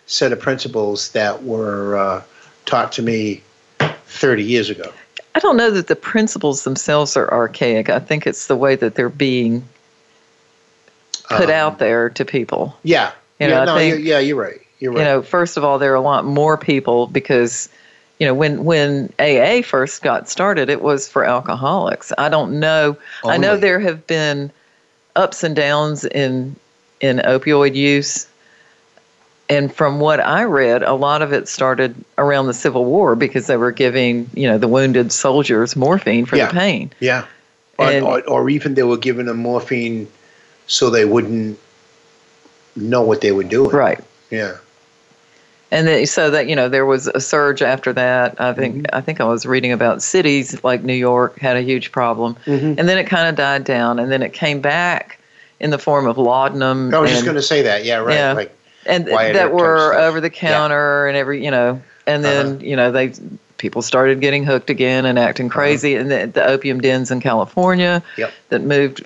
[0.06, 2.22] set of principles that were uh,
[2.66, 3.42] taught to me
[3.78, 4.92] thirty years ago.
[5.34, 7.90] I don't know that the principles themselves are archaic.
[7.90, 9.64] I think it's the way that they're being
[11.28, 12.74] put Um, out there to people.
[12.82, 14.60] Yeah, You yeah, know, I no, think- you're, yeah, you're right.
[14.78, 14.98] You're right.
[15.00, 17.68] You know, first of all, there are a lot more people because,
[18.18, 22.12] you know, when when AA first got started, it was for alcoholics.
[22.16, 22.96] I don't know.
[23.24, 24.50] I know there have been
[25.14, 26.56] ups and downs in
[27.00, 28.26] in opioid use.
[29.48, 33.46] And from what I read, a lot of it started around the Civil War because
[33.46, 36.46] they were giving, you know, the wounded soldiers morphine for Yeah.
[36.46, 36.90] the pain.
[36.98, 37.26] yeah,
[37.78, 40.08] or, and- or, or even they were giving them morphine
[40.66, 41.60] so they wouldn't
[42.74, 43.70] know what they were doing.
[43.70, 44.00] Right.
[44.30, 44.56] Yeah.
[45.72, 48.40] And then, so that you know, there was a surge after that.
[48.40, 48.94] I think Mm-hmm.
[48.96, 52.78] I think I was reading about cities like New York had a huge problem, Mhm.
[52.78, 55.18] and then it kind of died down, and then it came back
[55.58, 56.94] in the form of laudanum.
[56.94, 57.84] I was just going to say that.
[57.84, 58.14] Yeah, right.
[58.14, 58.32] Yeah.
[58.34, 62.58] Like and Wyatt that were over the counter and every you know, and then Uh-huh.
[62.60, 63.12] you know they
[63.58, 68.02] people started getting hooked again and acting crazy, and the, the opium dens in California
[68.18, 68.32] Yep.
[68.50, 69.04] that moved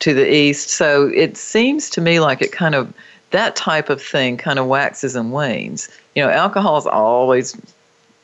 [0.00, 0.70] to the east.
[0.70, 2.92] So it seems to me like it kind of
[3.30, 5.88] that type of thing kind of waxes and wanes.
[6.14, 7.56] You know, alcohol is always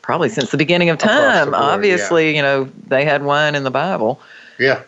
[0.03, 1.51] probably since the beginning of time.
[1.51, 4.21] board, Obviously, you know, they had wine in the Bible.
[4.59, 4.83] yeah.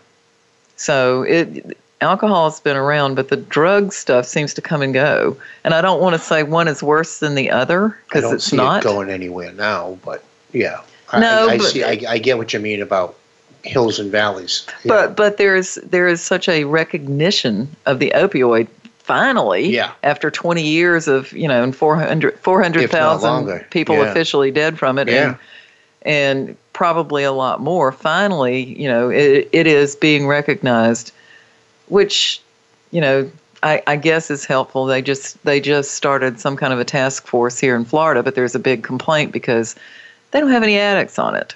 [0.77, 5.37] So it alcohol's been around, but the drug stuff seems to come and go.
[5.65, 8.85] And I don't want to say one is worse than the other because it's not.
[8.85, 10.81] it going anywhere now, but yeah.
[11.13, 11.83] No, I, I but- see.
[11.83, 13.17] I, I get what you mean about
[13.65, 14.65] hills and valleys.
[14.85, 14.89] Yeah.
[14.89, 18.69] But but there is there is such a recognition of the opioid
[19.09, 19.93] finally Yeah.
[20.03, 23.67] after 20 years of you know and 400 400,000 longer.
[23.71, 24.11] people Yeah.
[24.11, 25.15] officially dead from it Yeah.
[25.31, 25.37] and
[26.03, 31.11] and probably a lot more finally you know it, it is being recognized
[31.89, 32.41] which
[32.91, 33.29] you know
[33.63, 37.27] I, I guess is helpful they just they just started some kind of a task
[37.27, 39.75] force here in Florida but there's a big complaint because
[40.33, 41.55] they don't have any addicts on it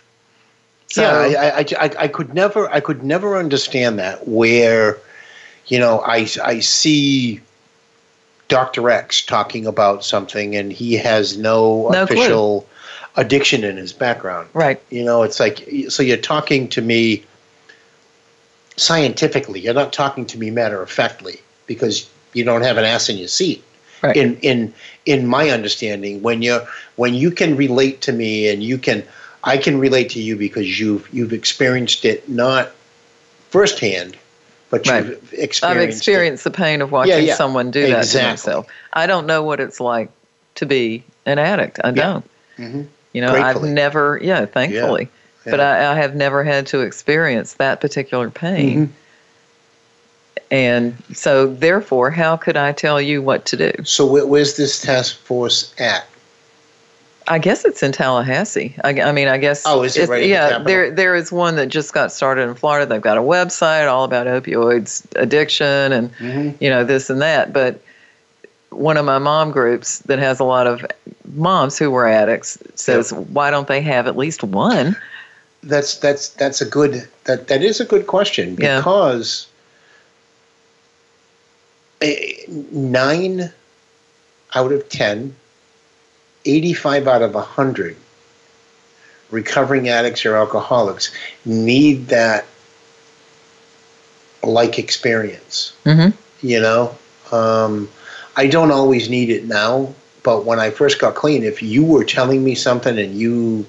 [0.88, 4.28] so yeah, I, I, I, I could never, I could never understand that.
[4.28, 4.98] Where,
[5.66, 7.40] you know, I, I see
[8.48, 8.90] Dr.
[8.90, 12.16] X talking about something, and he has no, No clue.
[12.16, 12.68] official
[13.16, 14.48] addiction in his background.
[14.54, 17.24] right You know, it's like so you're talking to me
[18.76, 19.60] scientifically.
[19.60, 23.18] You're not talking to me matter of factly because you don't have an ass in
[23.18, 23.62] your seat.
[24.02, 24.16] Right.
[24.16, 24.74] In in
[25.06, 26.60] in my understanding, when you
[26.96, 29.04] when you can relate to me and you can,
[29.44, 32.72] I can relate to you because you've you've experienced it not
[33.50, 34.16] firsthand,
[34.72, 35.04] but Right.
[35.04, 35.64] you've experienced.
[35.64, 35.88] I've it.
[35.88, 37.34] experienced the pain of watching Yeah, yeah.
[37.34, 38.68] someone do that to themselves.
[38.94, 40.08] I don't know what it's like
[40.54, 41.78] to be an addict.
[41.84, 42.24] I don't.
[42.58, 42.86] Mhm.
[43.12, 43.68] You know, Gratefully.
[43.68, 45.08] I've never, yeah, thankfully,
[45.44, 45.60] but.
[45.60, 48.86] I, I have never had to experience that particular pain.
[48.86, 48.92] Mm-hmm.
[50.50, 53.72] And so, therefore, how could I tell you what to do?
[53.84, 56.06] So where, where's this task force at?
[57.28, 58.74] I guess it's in Tallahassee.
[58.84, 59.62] I, I mean, I guess.
[59.66, 60.66] Oh, is it right the Yeah, capital?
[60.66, 62.86] there there is one that just got started in Florida.
[62.86, 66.62] They've got a website all about opioids addiction and Mm-hmm.
[66.62, 67.52] you know this and that.
[67.52, 67.80] But
[68.70, 70.84] one of my mom groups that has a lot of
[71.34, 74.96] moms who were addicts says, why don't they have at least one?
[75.62, 79.46] That's that's that's a good that that is a good question because
[82.00, 83.52] eh, nine
[84.54, 85.34] out of 10,
[86.44, 87.96] 85 out of 100
[89.30, 91.12] recovering addicts or alcoholics
[91.44, 92.44] need that
[94.42, 95.74] like experience.
[95.84, 96.16] Mm-hmm.
[96.46, 96.96] You know,
[97.32, 97.88] um,
[98.36, 102.04] I don't always need it now, but when I first got clean, if you were
[102.04, 103.66] telling me something and you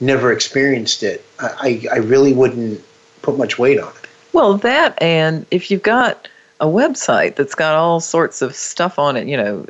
[0.00, 2.82] never experienced it, I, I I really wouldn't
[3.22, 4.08] put much weight on it.
[4.32, 6.28] Well, that and if you've got
[6.60, 9.66] a website that's got all sorts of stuff on it, you know,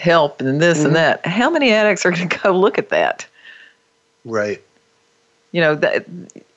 [0.00, 0.86] help and this Mhm.
[0.86, 3.26] and that, how many addicts are going to go look at that?
[4.24, 4.60] Right.
[5.52, 6.06] You know, that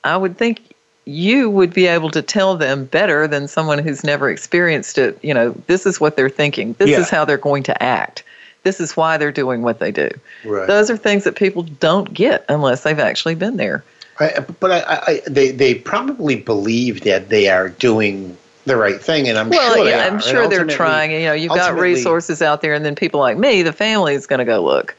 [0.02, 0.60] I would think
[1.04, 5.18] you would be able to tell them better than someone who's never experienced it.
[5.22, 6.74] You know, this is what they're thinking.
[6.78, 7.00] This Yeah.
[7.00, 8.22] is how they're going to act.
[8.62, 10.08] This is why they're doing what they do.
[10.44, 10.66] Right.
[10.66, 13.84] Those are things that people don't get unless they've actually been there.
[14.20, 19.28] I, but I, I, they they probably believe that they are doing the right thing,
[19.28, 20.06] and I'm well, sure yeah.
[20.06, 21.10] I'm sure they're trying.
[21.10, 24.26] You know, you've got resources out there, and then people like me, the family, is
[24.26, 24.94] going to go look.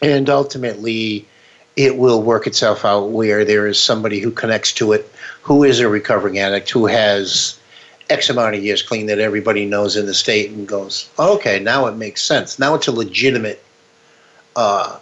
[0.00, 1.26] and ultimately
[1.76, 5.10] it will work itself out where there is somebody who connects to it
[5.42, 7.58] who is a recovering addict who has
[8.10, 11.86] x amount of years clean that everybody knows in the state and goes okay now
[11.86, 13.62] it makes sense now it's a legitimate
[14.56, 14.98] uh,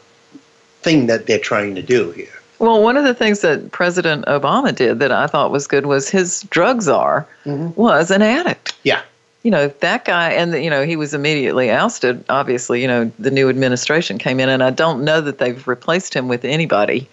[0.83, 4.75] thing that they're trying to do here Well, one of the things that President Obama
[4.75, 7.79] did that I thought was good was his drug czar mm-hmm.
[7.79, 8.75] was an addict.
[8.83, 9.03] yeah
[9.43, 12.25] You know, that guy, and, you know, he was immediately ousted.
[12.29, 16.15] Obviously, you know, the new administration came in, and I don't know that they've replaced
[16.15, 17.09] him with anybody.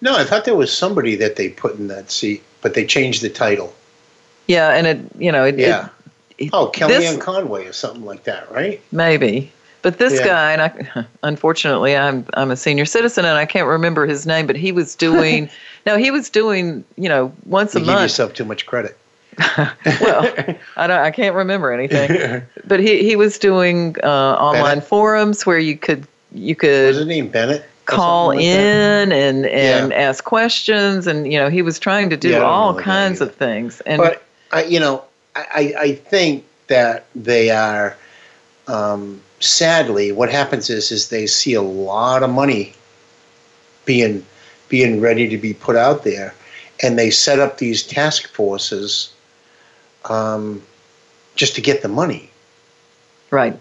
[0.00, 3.22] no i thought there was somebody that they put in that seat but they changed
[3.22, 3.72] the title
[4.46, 5.88] Yeah, and it, you know, it, yeah
[6.38, 9.50] it, oh kellyanne this- conway or something like that right maybe.
[9.82, 10.26] But this Yeah.
[10.26, 14.46] guy, and I, unfortunately, I'm I'm a senior citizen, and I can't remember his name.
[14.46, 15.48] But he was doing,
[15.86, 18.02] no, he was doing, you know, once you a give month.
[18.02, 18.96] yourself too much credit
[20.00, 20.34] well,
[20.76, 22.42] I don't, I can't remember anything.
[22.66, 24.84] but he he was doing uh, online Bennett?
[24.84, 26.88] forums where you could you could.
[26.88, 28.42] was his name bennett call like that?
[28.44, 29.96] in and and Yeah.
[29.96, 32.74] ask questions, and you know he was trying to do Yeah, I don't know all
[32.74, 33.80] kinds of things.
[33.82, 35.04] And but I, you know,
[35.36, 37.96] I, I I think that they are.
[38.66, 42.74] Um, sadly, what happens is is they see a lot of money
[43.84, 44.24] being
[44.68, 46.34] being ready to be put out there,
[46.82, 49.12] and they set up these task forces
[50.04, 50.62] um,
[51.36, 52.30] just to get the money.
[53.30, 53.58] right,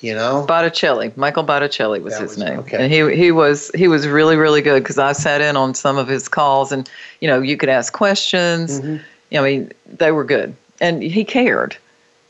[0.00, 2.76] You know, Botticelli, Michael Botticelli was That his was- name, okay.
[2.84, 5.96] and he he was he was really really good because I sat in on some
[5.98, 6.88] of his calls, and
[7.20, 8.80] you know you could ask questions.
[8.80, 9.36] Mm-hmm.
[9.36, 11.76] I mean, they were good, and he cared,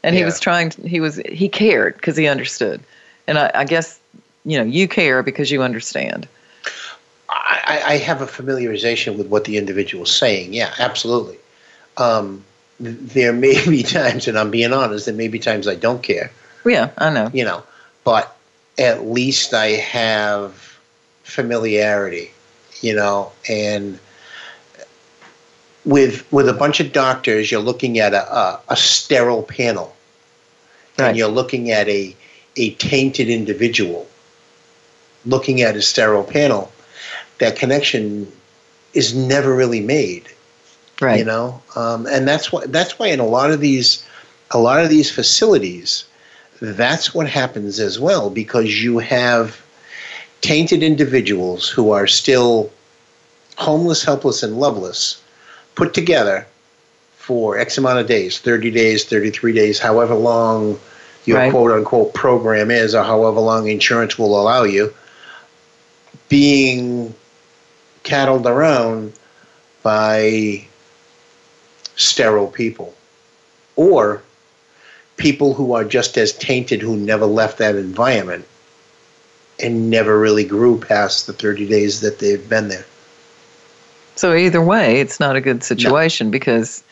[0.05, 0.71] and he was trying.
[0.71, 2.81] To, he was he cared because he understood,
[3.27, 3.99] and I, I guess
[4.45, 6.29] you know you care because you understand.
[7.29, 10.53] I, I- I have a familiarization with what the individual is saying.
[10.55, 11.39] Yeah, absolutely.
[11.97, 12.45] Um,
[12.79, 16.31] there may be times, and I'm being honest, there may be times I don't care.
[16.65, 17.31] Yeah, I know.
[17.33, 17.63] you know,
[18.05, 18.37] but
[18.79, 20.79] at least I have
[21.23, 22.31] familiarity,
[22.81, 23.99] you know, and
[25.85, 29.94] with with a bunch of doctors, you're looking at a, a, a sterile panel,
[30.99, 31.09] Right.
[31.09, 32.15] and you're looking at a
[32.57, 34.07] a tainted individual,
[35.27, 36.71] looking at a sterile panel.
[37.39, 38.31] That connection
[38.93, 40.29] is never really made
[41.01, 41.19] Right.
[41.19, 44.07] you know um, and that's why that's why in a lot of these
[44.53, 46.05] a lot of these facilities
[46.61, 49.61] that's what happens as well because you have
[50.41, 52.71] tainted individuals who are still
[53.57, 55.21] homeless helpless and loveless
[55.75, 56.47] put together
[57.25, 60.79] for x amount of days 30 days 33 days however long
[61.25, 61.51] your Right.
[61.51, 64.93] quote unquote program is or however long insurance will allow you
[66.29, 67.15] being
[68.03, 69.15] cattled around
[69.83, 70.67] by
[71.97, 72.93] sterile people
[73.77, 74.23] or
[75.17, 78.45] people who are just as tainted who never left that environment
[79.63, 82.85] and never really grew past the 30 days that they've been there.
[84.17, 86.83] So either way, it's not a good situation because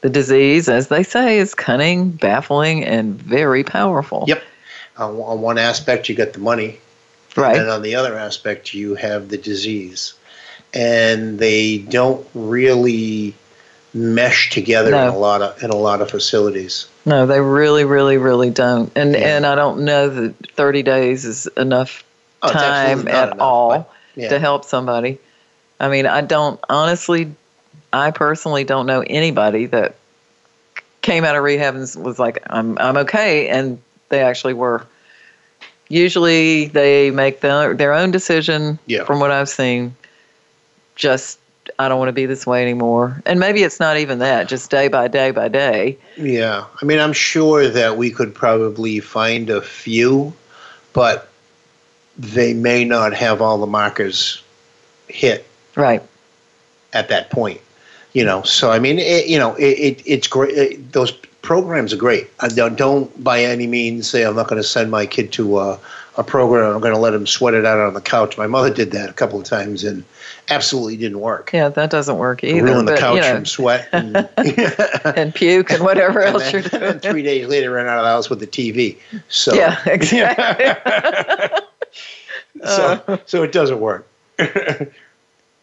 [0.00, 4.24] the disease, as they say, is cunning, baffling, and very powerful.
[4.28, 4.42] Yep.
[4.96, 6.78] On, on one aspect, you got the money,
[7.36, 7.56] Right.
[7.56, 10.14] and on the other aspect, you have the disease.
[10.74, 13.34] And they don't really
[13.92, 16.86] mesh together in a lot of in a lot of facilities.
[17.04, 18.92] No, they really, really, really don't.
[18.94, 19.36] And Yeah.
[19.36, 22.04] and I don't know that 30 days is enough
[22.42, 24.28] Oh, time at enough, all but, yeah.
[24.28, 25.18] to help somebody.
[25.80, 27.32] I mean, I don't honestly,
[27.92, 29.94] I personally don't know anybody that
[31.02, 34.86] came out of rehab and was like, "I'm I'm okay," and they actually were.
[35.88, 38.78] Usually, they make their their own decision.
[38.86, 39.04] Yeah.
[39.04, 39.96] From what I've seen,
[40.94, 41.40] just
[41.78, 43.20] I don't want to be this way anymore.
[43.26, 44.48] And maybe it's not even that.
[44.48, 45.98] Just day by day by day.
[46.16, 50.32] Yeah, I mean, I'm sure that we could probably find a few,
[50.92, 51.28] but
[52.16, 54.42] they may not have all the markers
[55.08, 56.02] hit Right.
[56.92, 57.60] at that point.
[58.12, 60.56] You know, so I mean, it, you know, it, it it's great.
[60.56, 62.28] It, those programs are great.
[62.40, 65.58] I don't, don't by any means say I'm not going to send my kid to
[65.60, 65.78] a,
[66.16, 66.74] a program.
[66.74, 68.36] I'm going to let him sweat it out on the couch.
[68.36, 70.04] My mother did that a couple of times and
[70.48, 71.50] absolutely didn't work.
[71.52, 72.64] Yeah, that doesn't work either.
[72.64, 73.88] Ruin the couch you know, from sweat.
[73.92, 74.16] And,
[75.16, 76.98] and puke and whatever and else then, you're doing.
[77.00, 78.98] three days later, ran out of the house with the TV.
[79.28, 80.66] So Yeah, exactly.
[82.64, 83.16] so uh.
[83.26, 84.06] so it doesn't work.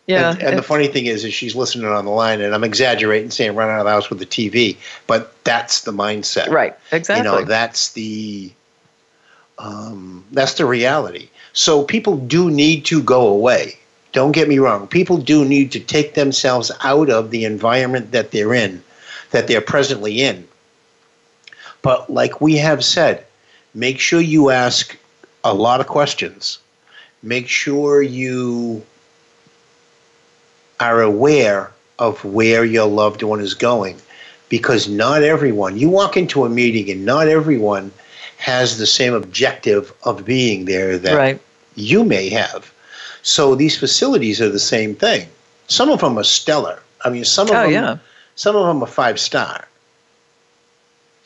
[0.08, 0.32] Yeah.
[0.32, 3.30] and, and the funny thing is, is she's listening on the line, and I'm exaggerating,
[3.32, 6.76] saying run out of the house with the TV, but that's the mindset, right.
[6.92, 7.30] Exactly.
[7.30, 8.52] You know, that's the
[9.60, 11.30] um, that's the reality.
[11.54, 13.78] So people do need to go away.
[14.14, 14.88] Don't get me wrong.
[14.88, 18.84] People do need to take themselves out of the environment that they're in
[19.32, 20.48] that they're presently in.
[21.82, 23.26] But like we have said,
[23.74, 24.98] make sure you ask
[25.44, 26.60] a lot of questions.
[27.24, 28.84] Make sure you
[30.80, 33.98] are aware of where your loved one is going
[34.50, 37.92] because not everyone, you walk into a meeting and not everyone
[38.38, 41.40] has the same objective of being there that Right.
[41.76, 42.72] you may have.
[43.24, 45.28] So these facilities are the same thing.
[45.68, 46.80] Some of them are stellar.
[47.04, 47.98] I mean, some of Oh, them, yeah.
[48.36, 49.68] some of them are five star.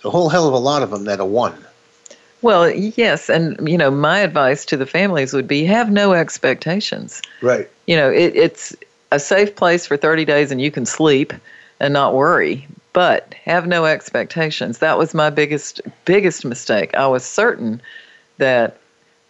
[0.03, 1.53] A whole hell of a lot of them that are one.
[2.41, 7.21] Well, yes, and you know, my advice to the families would be have no expectations.
[7.41, 7.69] Right.
[7.85, 8.75] You know, it, it's
[9.11, 11.33] a safe place for 30 days and you can sleep
[11.79, 14.79] and not worry, but have no expectations.
[14.79, 16.95] That was my biggest biggest mistake.
[16.95, 17.81] I was certain
[18.37, 18.77] that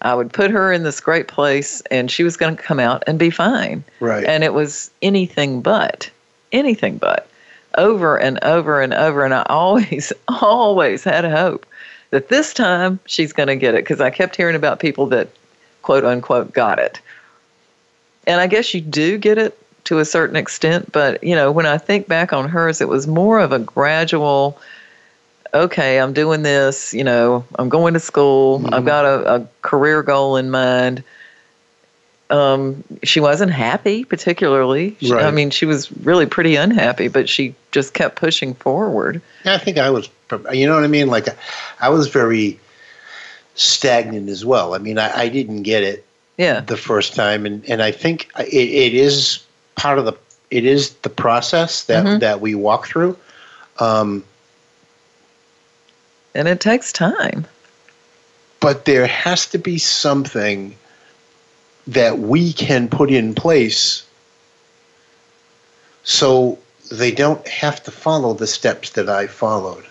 [0.02, 3.04] I would put her in this great place and she was going to come out
[3.08, 3.84] and be fine.
[4.00, 4.26] Right.
[4.26, 6.10] And it was anything but,
[6.52, 7.28] anything but,
[7.78, 9.24] over and over and over.
[9.24, 11.66] And I always, always had hope
[12.10, 15.30] that this time she's going to get it because I kept hearing about people that
[15.82, 17.00] quote unquote got it.
[18.28, 21.66] And I guess you do get it to a certain extent, but you know, when
[21.66, 24.60] I think back on hers, it was more of a gradual.
[25.54, 26.94] Okay, I'm doing this.
[26.94, 28.64] You know, I'm going to school.
[28.72, 31.04] I've got a, a career goal in mind
[32.32, 34.96] um, she wasn't happy particularly.
[35.02, 39.22] She- I mean, she was really pretty unhappy, but she just kept pushing forward.
[39.44, 40.10] Yeah, I think I was,
[40.52, 41.08] you know what I mean?
[41.08, 41.28] Like,
[41.80, 42.60] I was very
[43.56, 44.74] stagnant as well.
[44.74, 46.06] I mean, I, I didn't get it
[46.38, 49.44] Yeah, the first time, and, and I think it, it is
[49.76, 50.14] part of the
[50.50, 52.20] it is the process that Mhm.
[52.20, 53.18] that we walk through.
[53.80, 54.24] Um,
[56.36, 57.46] and it takes time.
[58.60, 60.76] but there has to be something
[61.88, 64.04] that we can put in place
[66.04, 66.60] so
[66.92, 69.86] they don't have to follow the steps that I followed.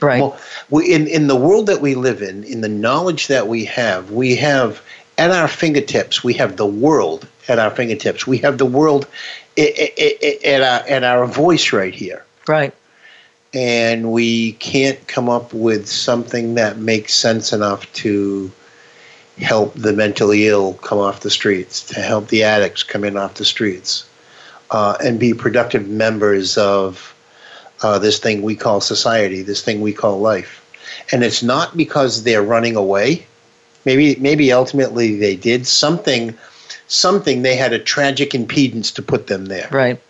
[0.00, 0.20] Right.
[0.20, 0.38] Well,
[0.70, 4.10] we, in, in the world that we live in, in the knowledge that we have,
[4.12, 4.80] we have
[5.18, 8.26] at our fingertips, we have the world at our fingertips.
[8.26, 9.06] We have the world
[9.56, 12.24] at our, at our voice right here.
[12.48, 12.74] right.
[13.54, 18.50] And we can't come up with something that makes sense enough to
[19.38, 23.34] help the mentally ill come off the streets, to help the addicts come in off
[23.34, 24.06] the streets,
[24.70, 27.14] uh, and be productive members of
[27.82, 30.62] uh, this thing we call society, this thing we call life.
[31.12, 33.26] And it's not because they're running away.
[33.86, 36.36] Maybe, maybe ultimately they did something.
[36.88, 40.00] Something they had a tragic impedance to put them there Right.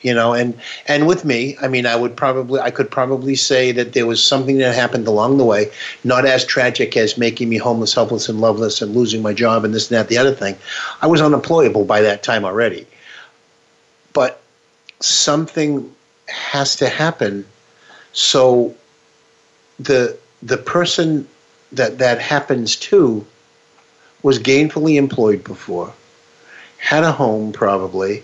[0.00, 0.54] you know and
[0.86, 4.24] and with me i mean i would probably i could probably say that there was
[4.24, 5.70] something that happened along the way
[6.04, 9.74] not as tragic as making me homeless helpless and loveless and losing my job and
[9.74, 10.56] this and that the other thing
[11.02, 12.86] i was unemployable by that time already
[14.12, 14.40] but
[15.00, 15.92] something
[16.28, 17.44] has to happen
[18.12, 18.72] so
[19.80, 21.26] the the person
[21.72, 23.26] that that happens to
[24.22, 25.92] was gainfully employed before
[26.80, 28.22] had a home probably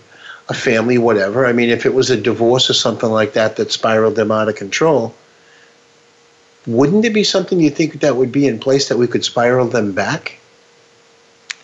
[0.49, 1.45] a family, whatever.
[1.45, 4.49] I mean, if it was a divorce or something like that that spiraled them out
[4.49, 5.13] of control,
[6.65, 9.67] wouldn't it be something you think that would be in place that we could spiral
[9.67, 10.39] them back?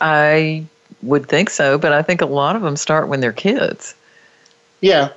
[0.01, 0.65] I
[1.01, 3.95] would think so, but I think a lot of them start when they're kids.
[4.81, 5.09] Yeah.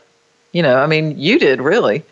[0.52, 2.04] You know, I mean, you did really.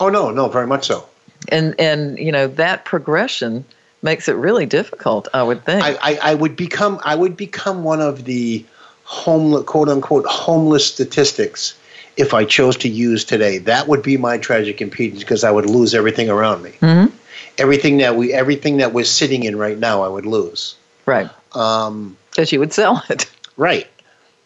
[0.00, 1.08] Oh no, no, very much so.
[1.48, 3.64] And and you know, that progression
[4.02, 5.82] makes it really difficult, I would think.
[5.82, 8.64] I, I, I would become I would become one of the
[9.04, 11.74] homeless quote unquote homeless statistics
[12.16, 13.58] if I chose to use today.
[13.58, 16.72] That would be my tragic impedance because I would lose everything around me.
[16.80, 17.12] Mhm.
[17.58, 20.74] Everything that we everything that we're sitting in right now, I would lose.
[21.06, 21.28] right.
[21.54, 23.26] Um, Because you would sell it.
[23.56, 23.88] Right.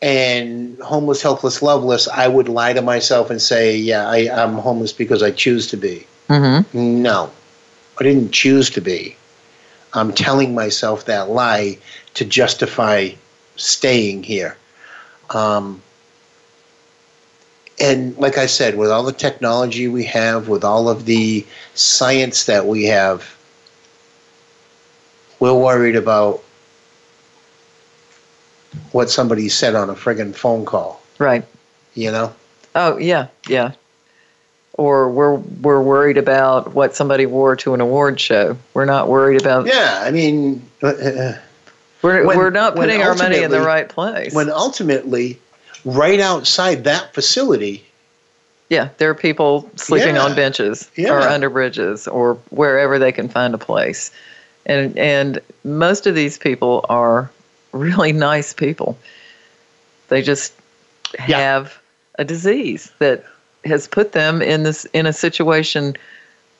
[0.00, 4.92] And homeless, helpless, loveless, I would lie to myself and say, yeah, I, I'm homeless
[4.92, 6.06] because I choose to be.
[6.30, 7.02] Mm-hmm.
[7.02, 7.30] No,
[8.00, 9.16] I didn't choose to be.
[9.94, 11.78] I'm telling myself that lie
[12.14, 13.10] to justify
[13.56, 14.56] staying here.
[15.30, 15.82] Um,
[17.80, 22.44] and like I said, with all the technology we have, with all of the science
[22.46, 23.36] that we have,
[25.40, 26.42] we're worried about
[28.92, 31.44] what somebody said on a friggin' phone call, Right.
[31.94, 32.32] you know?
[32.74, 33.72] Oh yeah, yeah.
[34.74, 38.56] Or we're we're worried about what somebody wore to an award show.
[38.72, 39.66] We're not worried about.
[39.66, 41.34] Yeah, I mean, uh, uh,
[42.00, 44.32] We're When- we're not putting our money in the right place.
[44.34, 45.38] when ultimately,
[45.84, 47.84] right outside that facility,
[48.70, 50.24] yeah, there are people sleeping Yeah.
[50.24, 51.12] on benches Yeah.
[51.12, 54.10] or under bridges or wherever they can find a place,
[54.66, 57.30] and and most of these people are
[57.72, 58.96] really nice people.
[60.08, 60.54] They just
[61.28, 61.38] Yeah.
[61.38, 61.78] have
[62.18, 63.22] a disease that
[63.64, 65.96] has put them in this in a situation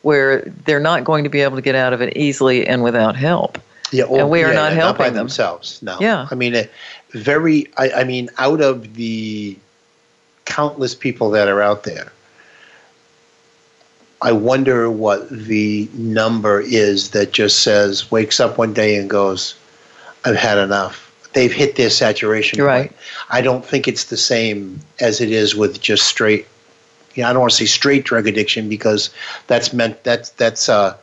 [0.03, 3.17] where they're not going to be able to get out of it easily and without
[3.17, 3.59] help.
[3.93, 5.17] Yeah, and we are yeah, not yeah, helping by them.
[5.17, 5.81] themselves.
[5.83, 5.99] No.
[6.01, 6.27] Yeah.
[6.31, 6.67] I mean,
[7.11, 7.69] very.
[7.77, 9.57] I, I mean, out of the
[10.45, 12.11] countless people that are out there,
[14.23, 19.55] I wonder what the number is that just says wakes up one day and goes,
[20.25, 22.91] "I've had enough." They've hit their saturation You're point.
[22.91, 22.99] right.
[23.31, 26.47] I don't think it's the same as it is with just straight.
[27.15, 29.11] You know, I don't want to say straight drug addiction because
[29.47, 30.97] that's meant that's that's uh,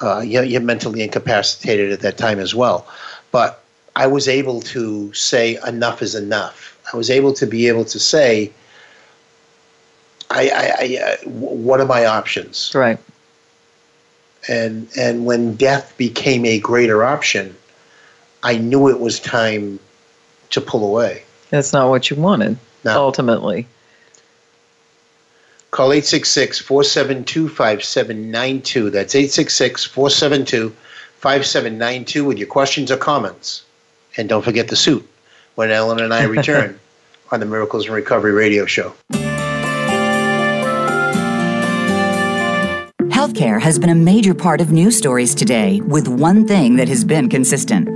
[0.00, 2.86] uh, you're, you're mentally incapacitated at that time as well.
[3.32, 3.62] But
[3.94, 6.78] I was able to say enough is enough.
[6.92, 8.52] I was able to be able to say,
[10.30, 12.72] I, I, I uh, what are my options?
[12.74, 12.98] Right.
[14.48, 17.56] And and when death became a greater option,
[18.42, 19.80] I knew it was time
[20.50, 21.22] to pull away.
[21.50, 23.00] That's not what you wanted, No.
[23.00, 23.66] ultimately.
[25.76, 28.88] Call 866 472 5792.
[28.88, 30.70] That's 866 472
[31.18, 33.62] 5792 with your questions or comments.
[34.16, 35.06] And don't forget the suit
[35.54, 36.80] when Ellen and I return
[37.30, 38.94] on the Miracles and Recovery radio show.
[43.10, 47.04] Healthcare has been a major part of news stories today, with one thing that has
[47.04, 47.95] been consistent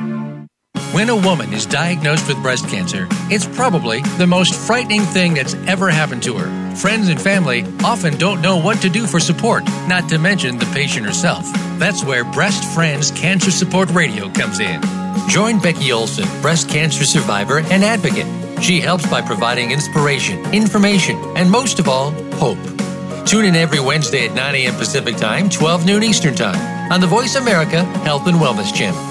[0.91, 5.53] When a woman is diagnosed with breast cancer, it's probably the most frightening thing that's
[5.65, 6.75] ever happened to her.
[6.75, 10.65] Friends and family often don't know what to do for support, not to mention the
[10.73, 11.45] patient herself.
[11.79, 14.81] That's where Breast Friends Cancer Support Radio comes in.
[15.29, 18.27] Join Becky Olson, breast cancer survivor and advocate.
[18.61, 22.59] She helps by providing inspiration, information, and most of all, hope.
[23.25, 24.75] Tune in every Wednesday at 9 a.m.
[24.75, 29.10] Pacific Time, 12 noon Eastern Time on the Voice America Health and Wellness Channel.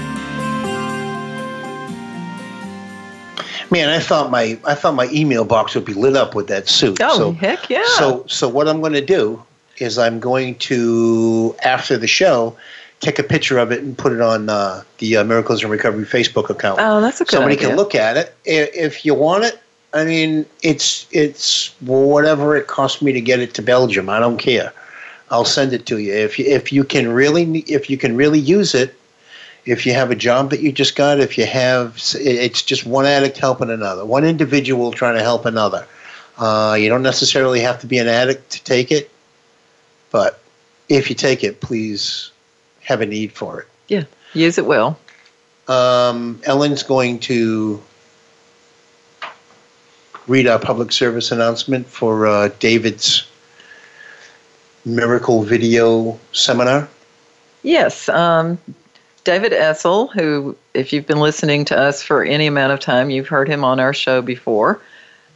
[3.71, 6.67] Man, I thought my I thought my email box would be lit up with that
[6.67, 6.99] suit.
[7.01, 7.83] Oh, so, heck yeah.
[7.97, 9.41] So so what I'm going to do
[9.77, 12.55] is I'm going to after the show
[12.99, 16.05] take a picture of it and put it on uh, the uh, Miracles and Recovery
[16.05, 16.79] Facebook account.
[16.81, 17.69] Oh, that's a good Somebody idea.
[17.69, 19.59] can look at it if you want it.
[19.93, 24.09] I mean, it's it's whatever it costs me to get it to Belgium.
[24.09, 24.71] I don't care.
[25.31, 28.39] I'll send it to you if you if you can really if you can really
[28.39, 28.95] use it.
[29.65, 33.05] If you have a job that you just got, if you have, it's just one
[33.05, 35.87] addict helping another, one individual trying to help another.
[36.37, 39.11] Uh, you don't necessarily have to be an addict to take it,
[40.09, 40.39] but
[40.89, 42.31] if you take it, please
[42.81, 43.67] have a need for it.
[43.87, 44.03] Yeah,
[44.33, 44.97] use it well.
[45.67, 47.81] Um, Ellen's going to
[50.27, 53.27] read our public service announcement for uh, David's
[54.85, 56.89] miracle video seminar?
[57.63, 58.09] Yes.
[58.09, 58.57] Um,
[59.23, 63.27] David Essel, who, if you've been listening to us for any amount of time, you've
[63.27, 64.81] heard him on our show before.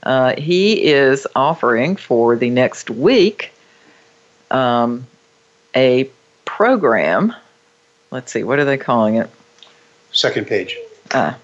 [0.03, 3.51] Uh, he is offering for the next week
[4.51, 5.05] um,
[5.75, 6.09] a
[6.45, 7.33] program.
[8.11, 9.29] Let's see, what are they calling it?
[10.11, 10.77] Second page.
[11.11, 11.37] Ah.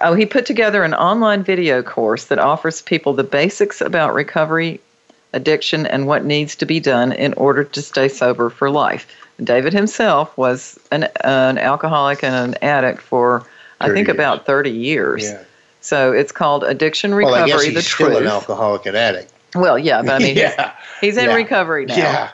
[0.00, 4.80] Oh, he put together an online video course that offers people the basics about recovery,
[5.34, 9.06] addiction, and what needs to be done in order to stay sober for life.
[9.42, 13.44] David himself was an, an alcoholic and an addict for,
[13.80, 14.14] I think, years.
[14.14, 15.24] about 30 years.
[15.24, 15.42] Yeah.
[15.80, 17.32] So it's called Addiction Recovery.
[17.32, 18.20] Well, I guess he's the still Truth.
[18.20, 19.32] an alcoholic and addict.
[19.54, 20.72] Well, yeah, but I mean, yeah.
[21.00, 21.34] he's, he's in Yeah.
[21.36, 21.96] recovery now.
[21.96, 22.30] Yeah.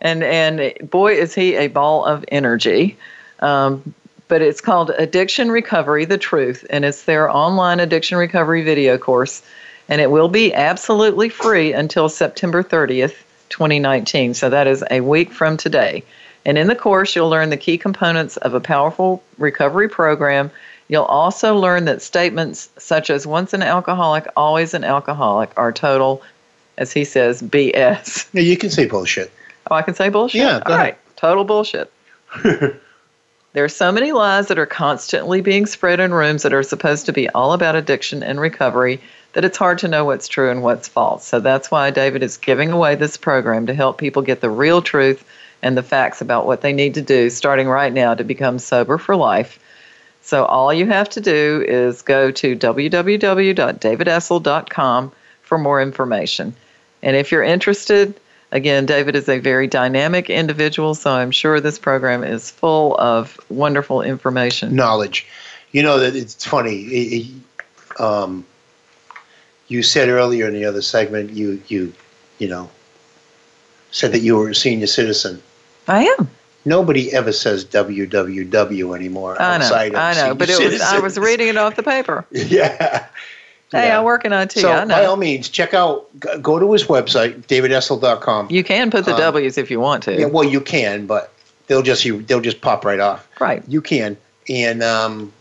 [0.00, 2.96] And, and boy, is he a ball of energy.
[3.40, 3.94] Um,
[4.28, 9.42] but it's called Addiction Recovery, the Truth, and it's their online addiction recovery video course.
[9.88, 13.14] And it will be absolutely free until September 30th,
[13.48, 14.34] 2019.
[14.34, 16.04] So that is a week from today.
[16.44, 20.50] And in the course, you'll learn the key components of a powerful recovery program.
[20.88, 26.22] You'll also learn that statements such as once an alcoholic, always an alcoholic are total,
[26.78, 28.28] as he says, BS.
[28.32, 29.30] Yeah, you can say bullshit.
[29.70, 30.40] Oh, I can say bullshit?
[30.40, 30.80] Yeah, go All ahead.
[30.80, 31.16] right.
[31.16, 31.92] Total bullshit.
[32.42, 37.04] there are so many lies that are constantly being spread in rooms that are supposed
[37.06, 39.00] to be all about addiction and recovery
[39.34, 41.26] that it's hard to know what's true and what's false.
[41.26, 44.80] So that's why David is giving away this program to help people get the real
[44.80, 45.24] truth
[45.62, 48.98] and the facts about what they need to do starting right now to become sober
[48.98, 49.58] for life.
[50.22, 56.54] So all you have to do is go to www.davidessel.com for more information.
[57.02, 58.14] And if you're interested,
[58.52, 63.40] again, David is a very dynamic individual, so I'm sure this program is full of
[63.48, 64.76] wonderful information.
[64.76, 65.26] Knowledge.
[65.72, 66.82] You know that it's funny.
[66.82, 67.26] it- it-
[68.00, 68.44] um,
[69.68, 71.92] you said earlier in the other segment, you you
[72.38, 72.68] you know
[73.90, 75.42] said that you were a senior citizen.
[75.88, 76.30] I am.
[76.64, 79.64] Nobody ever says WWW anymore I know.
[79.64, 80.34] outside of I know.
[80.34, 82.26] But it was I was reading it off the paper.
[82.32, 83.06] Yeah.
[83.70, 84.00] Hey, Yeah.
[84.00, 84.52] I work in IT.
[84.52, 86.06] So I by all means, check out.
[86.40, 88.48] Go to his website, davidessel.com.
[88.50, 90.18] You can put the Um, W's if you want to.
[90.18, 91.32] Yeah, well, you can, but
[91.66, 93.28] they'll just you, they'll just pop right off.
[93.40, 93.62] right.
[93.68, 94.16] You can,
[94.48, 95.32] and um,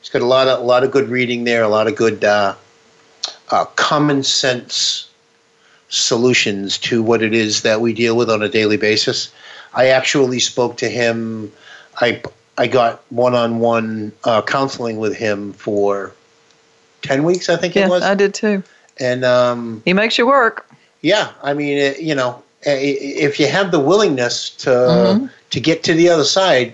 [0.00, 2.22] it's got a lot of a lot of good reading there, a lot of good
[2.22, 2.54] uh,
[3.50, 5.08] uh, common sense
[5.88, 9.32] solutions to what it is that we deal with on a daily basis.
[9.74, 11.52] I actually spoke to him.
[12.00, 12.22] I
[12.56, 14.12] I got one on one
[14.46, 16.12] counseling with him for
[17.02, 18.62] ten weeks, I think Yeah, it was, I did too.
[18.98, 20.66] and um, He makes you work.
[21.02, 25.30] yeah, I mean, it, you know, if you have the willingness to Mhm.
[25.50, 26.72] to get to the other side,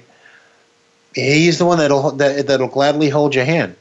[1.14, 3.74] he's the one that'll that, that'll gladly hold your hand.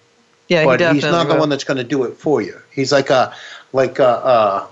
[0.48, 1.42] Yeah, he but definitely he's not the will.
[1.42, 2.60] one that's going to do it for you.
[2.72, 3.34] He's like a
[3.74, 4.66] like a, uh,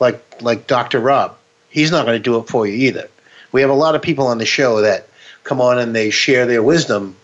[0.00, 1.00] like like Dr.
[1.00, 1.36] Rob.
[1.70, 3.08] He's not going to do it for you either.
[3.52, 5.06] We have a lot of people on the show that
[5.44, 7.16] come on and they share their wisdom,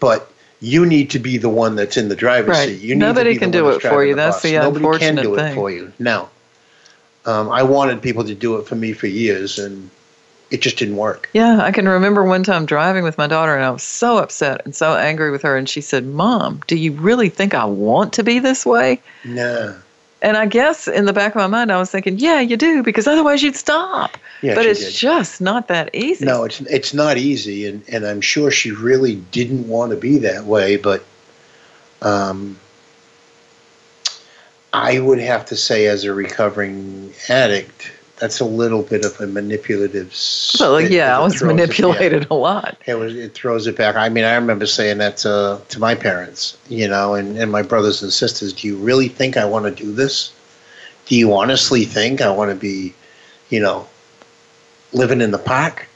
[0.00, 2.68] but you need to be the one that's in the driver's Right.
[2.68, 2.80] seat.
[2.82, 4.12] You need Nobody to be can do it for you.
[4.12, 4.42] the That's bus.
[4.42, 5.52] the Nobody can do thing.
[5.52, 5.92] it for you.
[5.98, 6.28] No.
[7.24, 9.90] Um, I wanted people to do it for me for years, and
[10.50, 11.28] it just didn't work.
[11.32, 14.62] Yeah, I can remember one time driving with my daughter, and I was so upset
[14.64, 15.56] and so angry with her.
[15.56, 19.00] And she said, Mom, do you really think I want to be this way?
[19.24, 19.74] Nah.
[20.22, 22.84] And I guess in the back of my mind, I was thinking, Yeah, you do,
[22.84, 24.16] because otherwise you'd stop.
[24.40, 24.94] Yeah, but it's did.
[24.94, 26.24] just not that easy.
[26.24, 30.18] No, it's it's not easy, and, and I'm sure she really didn't want to be
[30.18, 30.76] that way.
[30.76, 31.04] But
[32.00, 32.58] um,
[34.72, 37.90] I would have to say, as a recovering addict,
[38.22, 40.14] that's a little bit of a manipulative.
[40.60, 41.64] Well, yeah, I was throws it- yeah.
[41.66, 42.78] manipulated a lot.
[42.86, 43.96] It was it throws it back.
[43.96, 47.62] I mean, I remember saying that to to my parents, you know, and, and my
[47.62, 48.52] brothers and sisters.
[48.52, 50.32] Do you really think I want to do this?
[51.06, 52.94] Do you honestly think I want to be,
[53.50, 53.88] you know,
[54.92, 55.88] living in the park?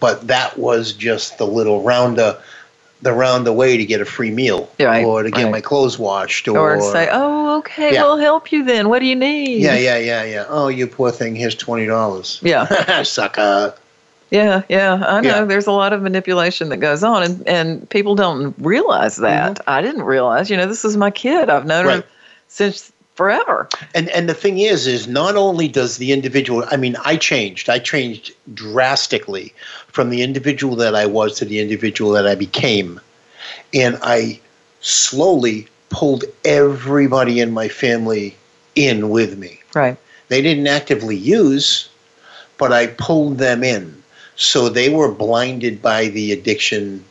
[0.00, 2.38] But that was just the little rounder,
[3.02, 5.50] the rounder way to get a free meal, Yeah, right, or to get right.
[5.52, 8.04] my clothes washed, or, Or say, Oh, okay, Yeah.
[8.04, 8.88] we'll help you then.
[8.88, 9.60] What do you need?
[9.60, 10.44] yeah, yeah, yeah, yeah.
[10.48, 11.34] Oh, you poor thing.
[11.34, 12.38] Here's twenty dollars.
[12.42, 13.02] Yeah.
[13.02, 13.74] sucker.
[14.30, 15.28] Yeah, yeah, I know.
[15.40, 15.44] Yeah.
[15.44, 19.60] There's a lot of manipulation that goes on, and, and people don't realize that.
[19.66, 20.48] I didn't realize.
[20.48, 21.50] You know, this is my kid.
[21.50, 21.88] I've known Mm-hmm.
[21.88, 22.04] Right.
[22.04, 22.08] her
[22.48, 23.68] since forever.
[23.94, 26.64] And and the thing is, is not only does the individual.
[26.70, 27.68] I mean, I changed.
[27.68, 29.54] I changed drastically
[29.88, 33.00] from the individual that I was to the individual that I became,
[33.74, 34.40] and I
[34.80, 38.36] slowly pulled everybody in my family
[38.74, 39.60] in with me.
[39.74, 39.96] Right.
[40.28, 41.90] They didn't actively use,
[42.56, 44.02] but I pulled them in,
[44.36, 47.04] so they were blinded by the addiction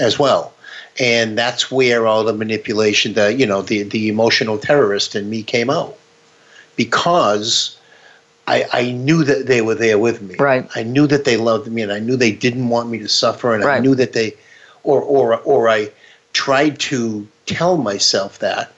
[0.00, 0.52] as well
[0.98, 5.42] and that's where all the manipulation the you know the the emotional terrorist in me
[5.42, 5.96] came out
[6.76, 7.78] because
[8.48, 10.36] I, I knew that they were there with me.
[10.36, 10.66] Right.
[10.74, 13.54] I knew that they loved me, and I knew they didn't want me to suffer,
[13.54, 14.34] and I knew that they,
[14.84, 15.90] or or or I
[16.32, 18.72] tried to tell myself that.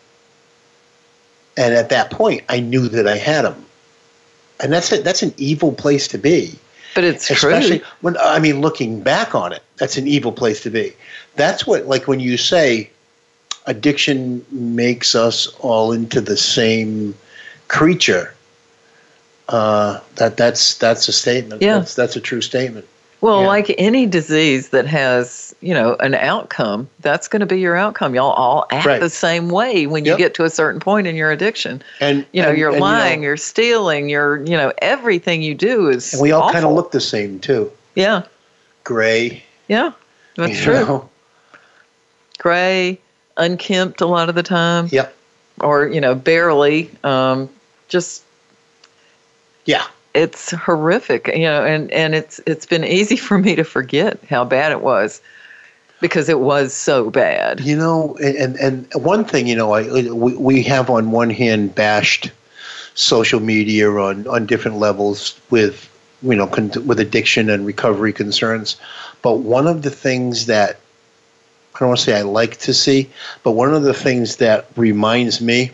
[1.56, 3.64] And at that point, I knew that I had them,
[4.58, 5.04] and that's it.
[5.04, 6.58] That's an evil place to be.
[6.96, 7.88] But it's especially true.
[8.00, 10.94] when I mean, looking back on it, that's an evil place to be.
[11.40, 12.90] That's what, like, when you say
[13.66, 17.14] addiction makes us all into the same
[17.68, 18.34] creature.
[19.48, 21.62] Uh, that that's that's a statement.
[21.62, 21.78] Yeah.
[21.78, 22.86] that's, that's a true statement.
[23.22, 23.48] Well, Yeah.
[23.48, 28.14] like any disease that has, you know, an outcome, that's going to be your outcome.
[28.14, 29.00] Y'all all act Right.
[29.00, 31.82] the same way when you get to a certain point in your addiction.
[32.00, 35.42] And You know, and- you're and, you know, lying, you're stealing, you're, you know, everything
[35.42, 36.12] you do is.
[36.12, 37.72] and we all kind of look the same too.
[37.94, 38.22] Yeah,
[38.84, 39.42] Gray.
[39.68, 39.92] yeah,
[40.36, 40.74] that's you true.
[40.74, 41.09] know?
[42.40, 42.98] Gray,
[43.36, 45.14] unkempt a lot of the time, Yep.
[45.60, 46.90] or you know, barely.
[47.04, 47.48] Um,
[47.88, 48.22] just
[49.66, 49.84] Yeah.
[50.14, 54.44] it's horrific, you know, and and it's it's been easy for me to forget how
[54.44, 55.20] bad it was
[56.00, 57.60] because it was so bad.
[57.60, 61.74] You know, and and, one thing, you know, I we, we have on one hand
[61.74, 62.32] bashed
[62.94, 65.88] social media on on different levels with
[66.22, 68.76] you know con- with addiction and recovery concerns,
[69.20, 70.78] but one of the things that
[71.74, 73.08] I don't want to say I like to see,
[73.42, 75.70] but one of the things that reminds me,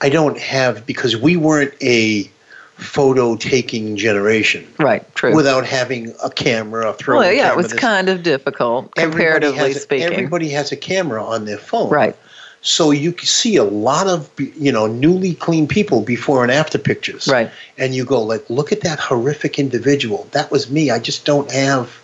[0.00, 2.30] I don't have because we weren't a
[2.76, 5.34] photo taking generation Right, true.
[5.34, 6.92] without having a camera.
[6.92, 10.12] Throw well, yeah, it was kind of difficult Everybody comparatively has a- speaking.
[10.12, 11.90] Everybody has a camera on their phone.
[11.90, 12.16] Right.
[12.60, 17.26] So you see a lot of you know newly clean people before and after pictures.
[17.26, 17.50] Right.
[17.76, 20.28] And you go like, look at that horrific individual.
[20.32, 20.90] That was me.
[20.90, 21.98] I just don't have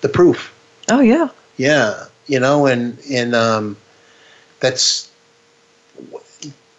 [0.00, 0.52] the proof.
[0.90, 1.28] Oh yeah.
[1.56, 2.04] Yeah.
[2.26, 3.76] You know, and and um,
[4.60, 5.10] that's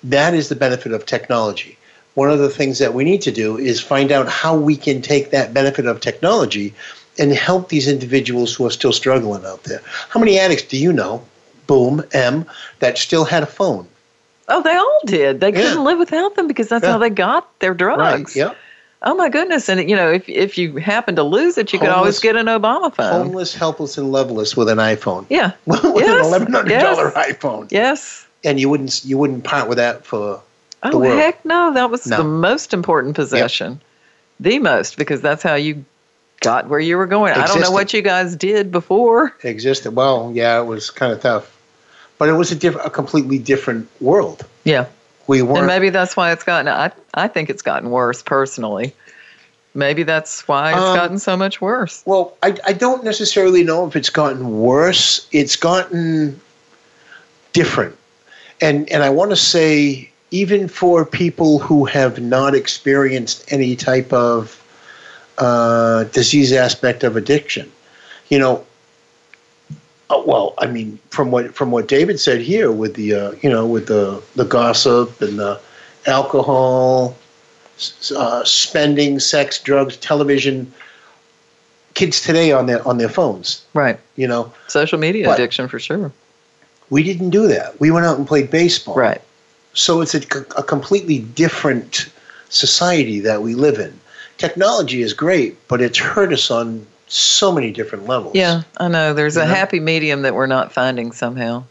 [0.04, 1.78] that is the benefit of technology.
[2.16, 5.02] One of the things that we need to do is find out how we can
[5.02, 6.74] take that benefit of technology
[7.20, 9.82] and help these individuals who are still struggling out there.
[10.10, 11.24] How many addicts do you know?
[11.68, 12.46] Boom, M,
[12.80, 13.88] that still had a phone.
[14.48, 15.40] Oh, they all did.
[15.42, 15.62] They Yeah.
[15.62, 16.94] couldn't live without them because that's Yeah.
[16.94, 18.00] how they got their drugs.
[18.00, 18.36] right.
[18.36, 18.58] Yep.
[19.04, 19.70] Oh my goodness!
[19.70, 22.48] And you know, if if you happen to lose it, you could always get an
[22.48, 23.26] Obama phone.
[23.26, 25.26] Homeless, helpless, and loveless with an iPhone.
[25.30, 25.52] Yeah.
[25.66, 27.32] with an eleven hundred dollar Yes.
[27.34, 27.72] iPhone.
[27.72, 28.28] Yes.
[28.44, 30.42] And you wouldn't you wouldn't part with that for
[30.84, 31.20] Oh the world.
[31.20, 31.74] heck no!
[31.74, 32.18] That was No.
[32.18, 33.80] the most important possession,
[34.40, 35.86] the most because that's how you
[36.42, 37.34] got where you were going.
[37.34, 39.36] I don't know what you guys did before.
[39.44, 39.96] existed.
[39.96, 41.56] Well, yeah, it was kind of tough,
[42.18, 44.44] but it was a different, a completely different world.
[44.64, 44.86] Yeah.
[45.28, 45.60] We weren't.
[45.60, 46.68] And maybe that's why it's gotten.
[46.68, 48.94] I I think it's gotten worse personally.
[49.74, 52.02] Maybe that's why it's Um, gotten so much worse.
[52.06, 55.28] well, I, I don't necessarily know if it's gotten worse.
[55.32, 56.40] It's gotten
[57.54, 57.96] different,
[58.62, 64.12] and and I want to say even for people who have not experienced any type
[64.12, 64.62] of
[65.38, 67.72] uh, disease aspect of addiction,
[68.30, 68.64] you know.
[70.10, 73.50] Uh, well, I mean, from what from what David said here, with the uh, you
[73.50, 75.60] know with the the gossip and the
[76.06, 77.16] alcohol,
[78.16, 80.72] uh, spending, sex, drugs, television,
[81.94, 83.66] kids today on their on their phones.
[83.74, 84.00] Right.
[84.16, 86.12] You know, Social media But- addiction for sure.
[86.90, 87.78] we didn't do that.
[87.82, 88.96] We went out and played baseball.
[88.96, 89.22] Right.
[89.74, 90.22] So it's a,
[90.58, 92.08] a completely different
[92.50, 94.00] society that we live in.
[94.38, 98.36] Technology is great, but it's hurt us on so many different levels.
[98.36, 99.14] Yeah, I know.
[99.14, 99.54] There's You a know?
[99.54, 101.64] happy medium that we're not finding somehow.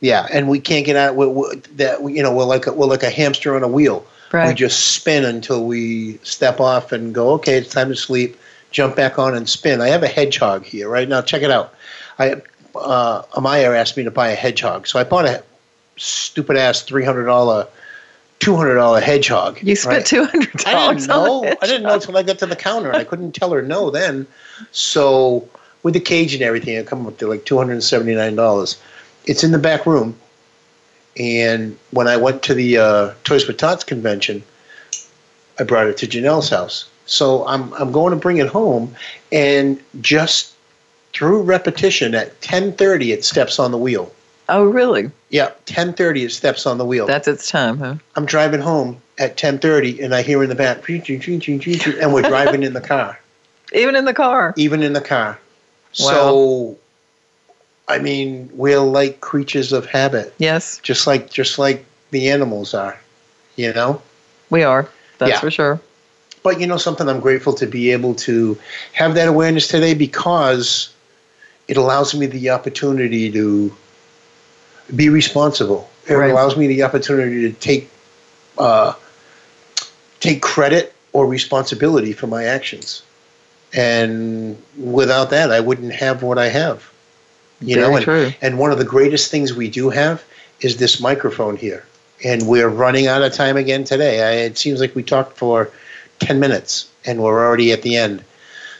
[0.00, 1.16] Yeah, and we can't get out.
[1.16, 4.06] we we that you know, we're like a, we're like a hamster on a wheel.
[4.48, 7.30] We just spin until we step off and go.
[7.34, 8.36] Okay, it's time to sleep.
[8.70, 9.80] Jump back on and spin.
[9.80, 11.22] I have a hedgehog here right now.
[11.22, 11.72] Check it out.
[12.18, 12.42] I
[12.74, 15.42] uh, Amaya asked me to buy a hedgehog, so I bought a
[15.96, 17.66] stupid ass three hundred dollar,
[18.46, 19.60] two hundred dollar hedgehog.
[19.60, 20.06] You spent right?
[20.06, 21.42] two hundred I didn't know.
[21.60, 23.90] I didn't know until I got to the counter, and I couldn't tell her no
[23.90, 24.24] then.
[24.70, 25.48] So
[25.82, 28.36] with the cage and everything, it come up to like two hundred and seventy nine
[28.36, 28.80] dollars.
[29.24, 30.16] It's in the back room,
[31.18, 34.44] and when I went to the uh, Toys for Tots convention,
[35.58, 36.88] I brought it to Janelle's house.
[37.06, 38.94] So I'm I'm going to bring it home,
[39.32, 40.54] and just
[41.12, 44.12] through repetition, at ten thirty, it steps on the wheel.
[44.48, 45.10] Oh, really?
[45.30, 47.06] Yeah, ten thirty, it steps on the wheel.
[47.06, 47.96] That's its time, huh?
[48.14, 52.72] I'm driving home at 10:30 and I hear in the back and we're driving in
[52.74, 53.18] the car,
[53.72, 54.54] Even in the car.
[54.56, 55.38] even in the car.
[55.92, 56.76] So
[57.88, 62.98] I mean, we're like creatures of habit, Yes, just like just like the animals are,
[63.56, 64.02] you know?
[64.50, 64.88] we are.
[65.18, 65.40] That's Yeah.
[65.40, 65.80] for sure.
[66.42, 68.56] But you know something I'm grateful to be able to
[68.92, 70.90] have that awareness today because
[71.66, 73.74] it allows me the opportunity to
[74.94, 75.88] be responsible.
[76.06, 76.30] It Right.
[76.30, 77.90] allows me the opportunity to take
[78.58, 78.94] uh,
[80.20, 83.02] take credit or responsibility for my actions.
[83.74, 86.90] And without that, I wouldn't have what I have.
[87.60, 88.32] You Very know, and, true.
[88.42, 90.22] and one of the greatest things we do have
[90.60, 91.84] is this microphone here.
[92.24, 94.22] And we're running out of time again today.
[94.22, 95.70] I, it seems like we talked for
[96.20, 98.22] 10 minutes and we're already at the end.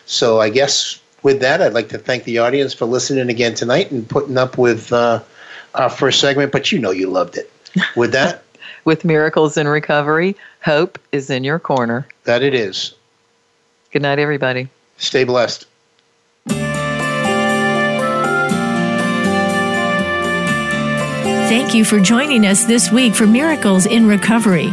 [0.06, 3.90] So I guess with that, I'd like to thank the audience for listening again tonight
[3.90, 5.20] and putting up with uh,
[5.76, 7.50] Uh, our first segment, but you know you loved it.
[7.94, 8.42] With that,
[8.84, 12.06] With Miracles in Recovery, hope is in your corner.
[12.24, 12.94] that it is.
[13.92, 14.68] Good night, everybody.
[14.98, 15.66] Stay blessed.
[21.48, 24.72] Thank you for joining us this week for Miracles in Recovery.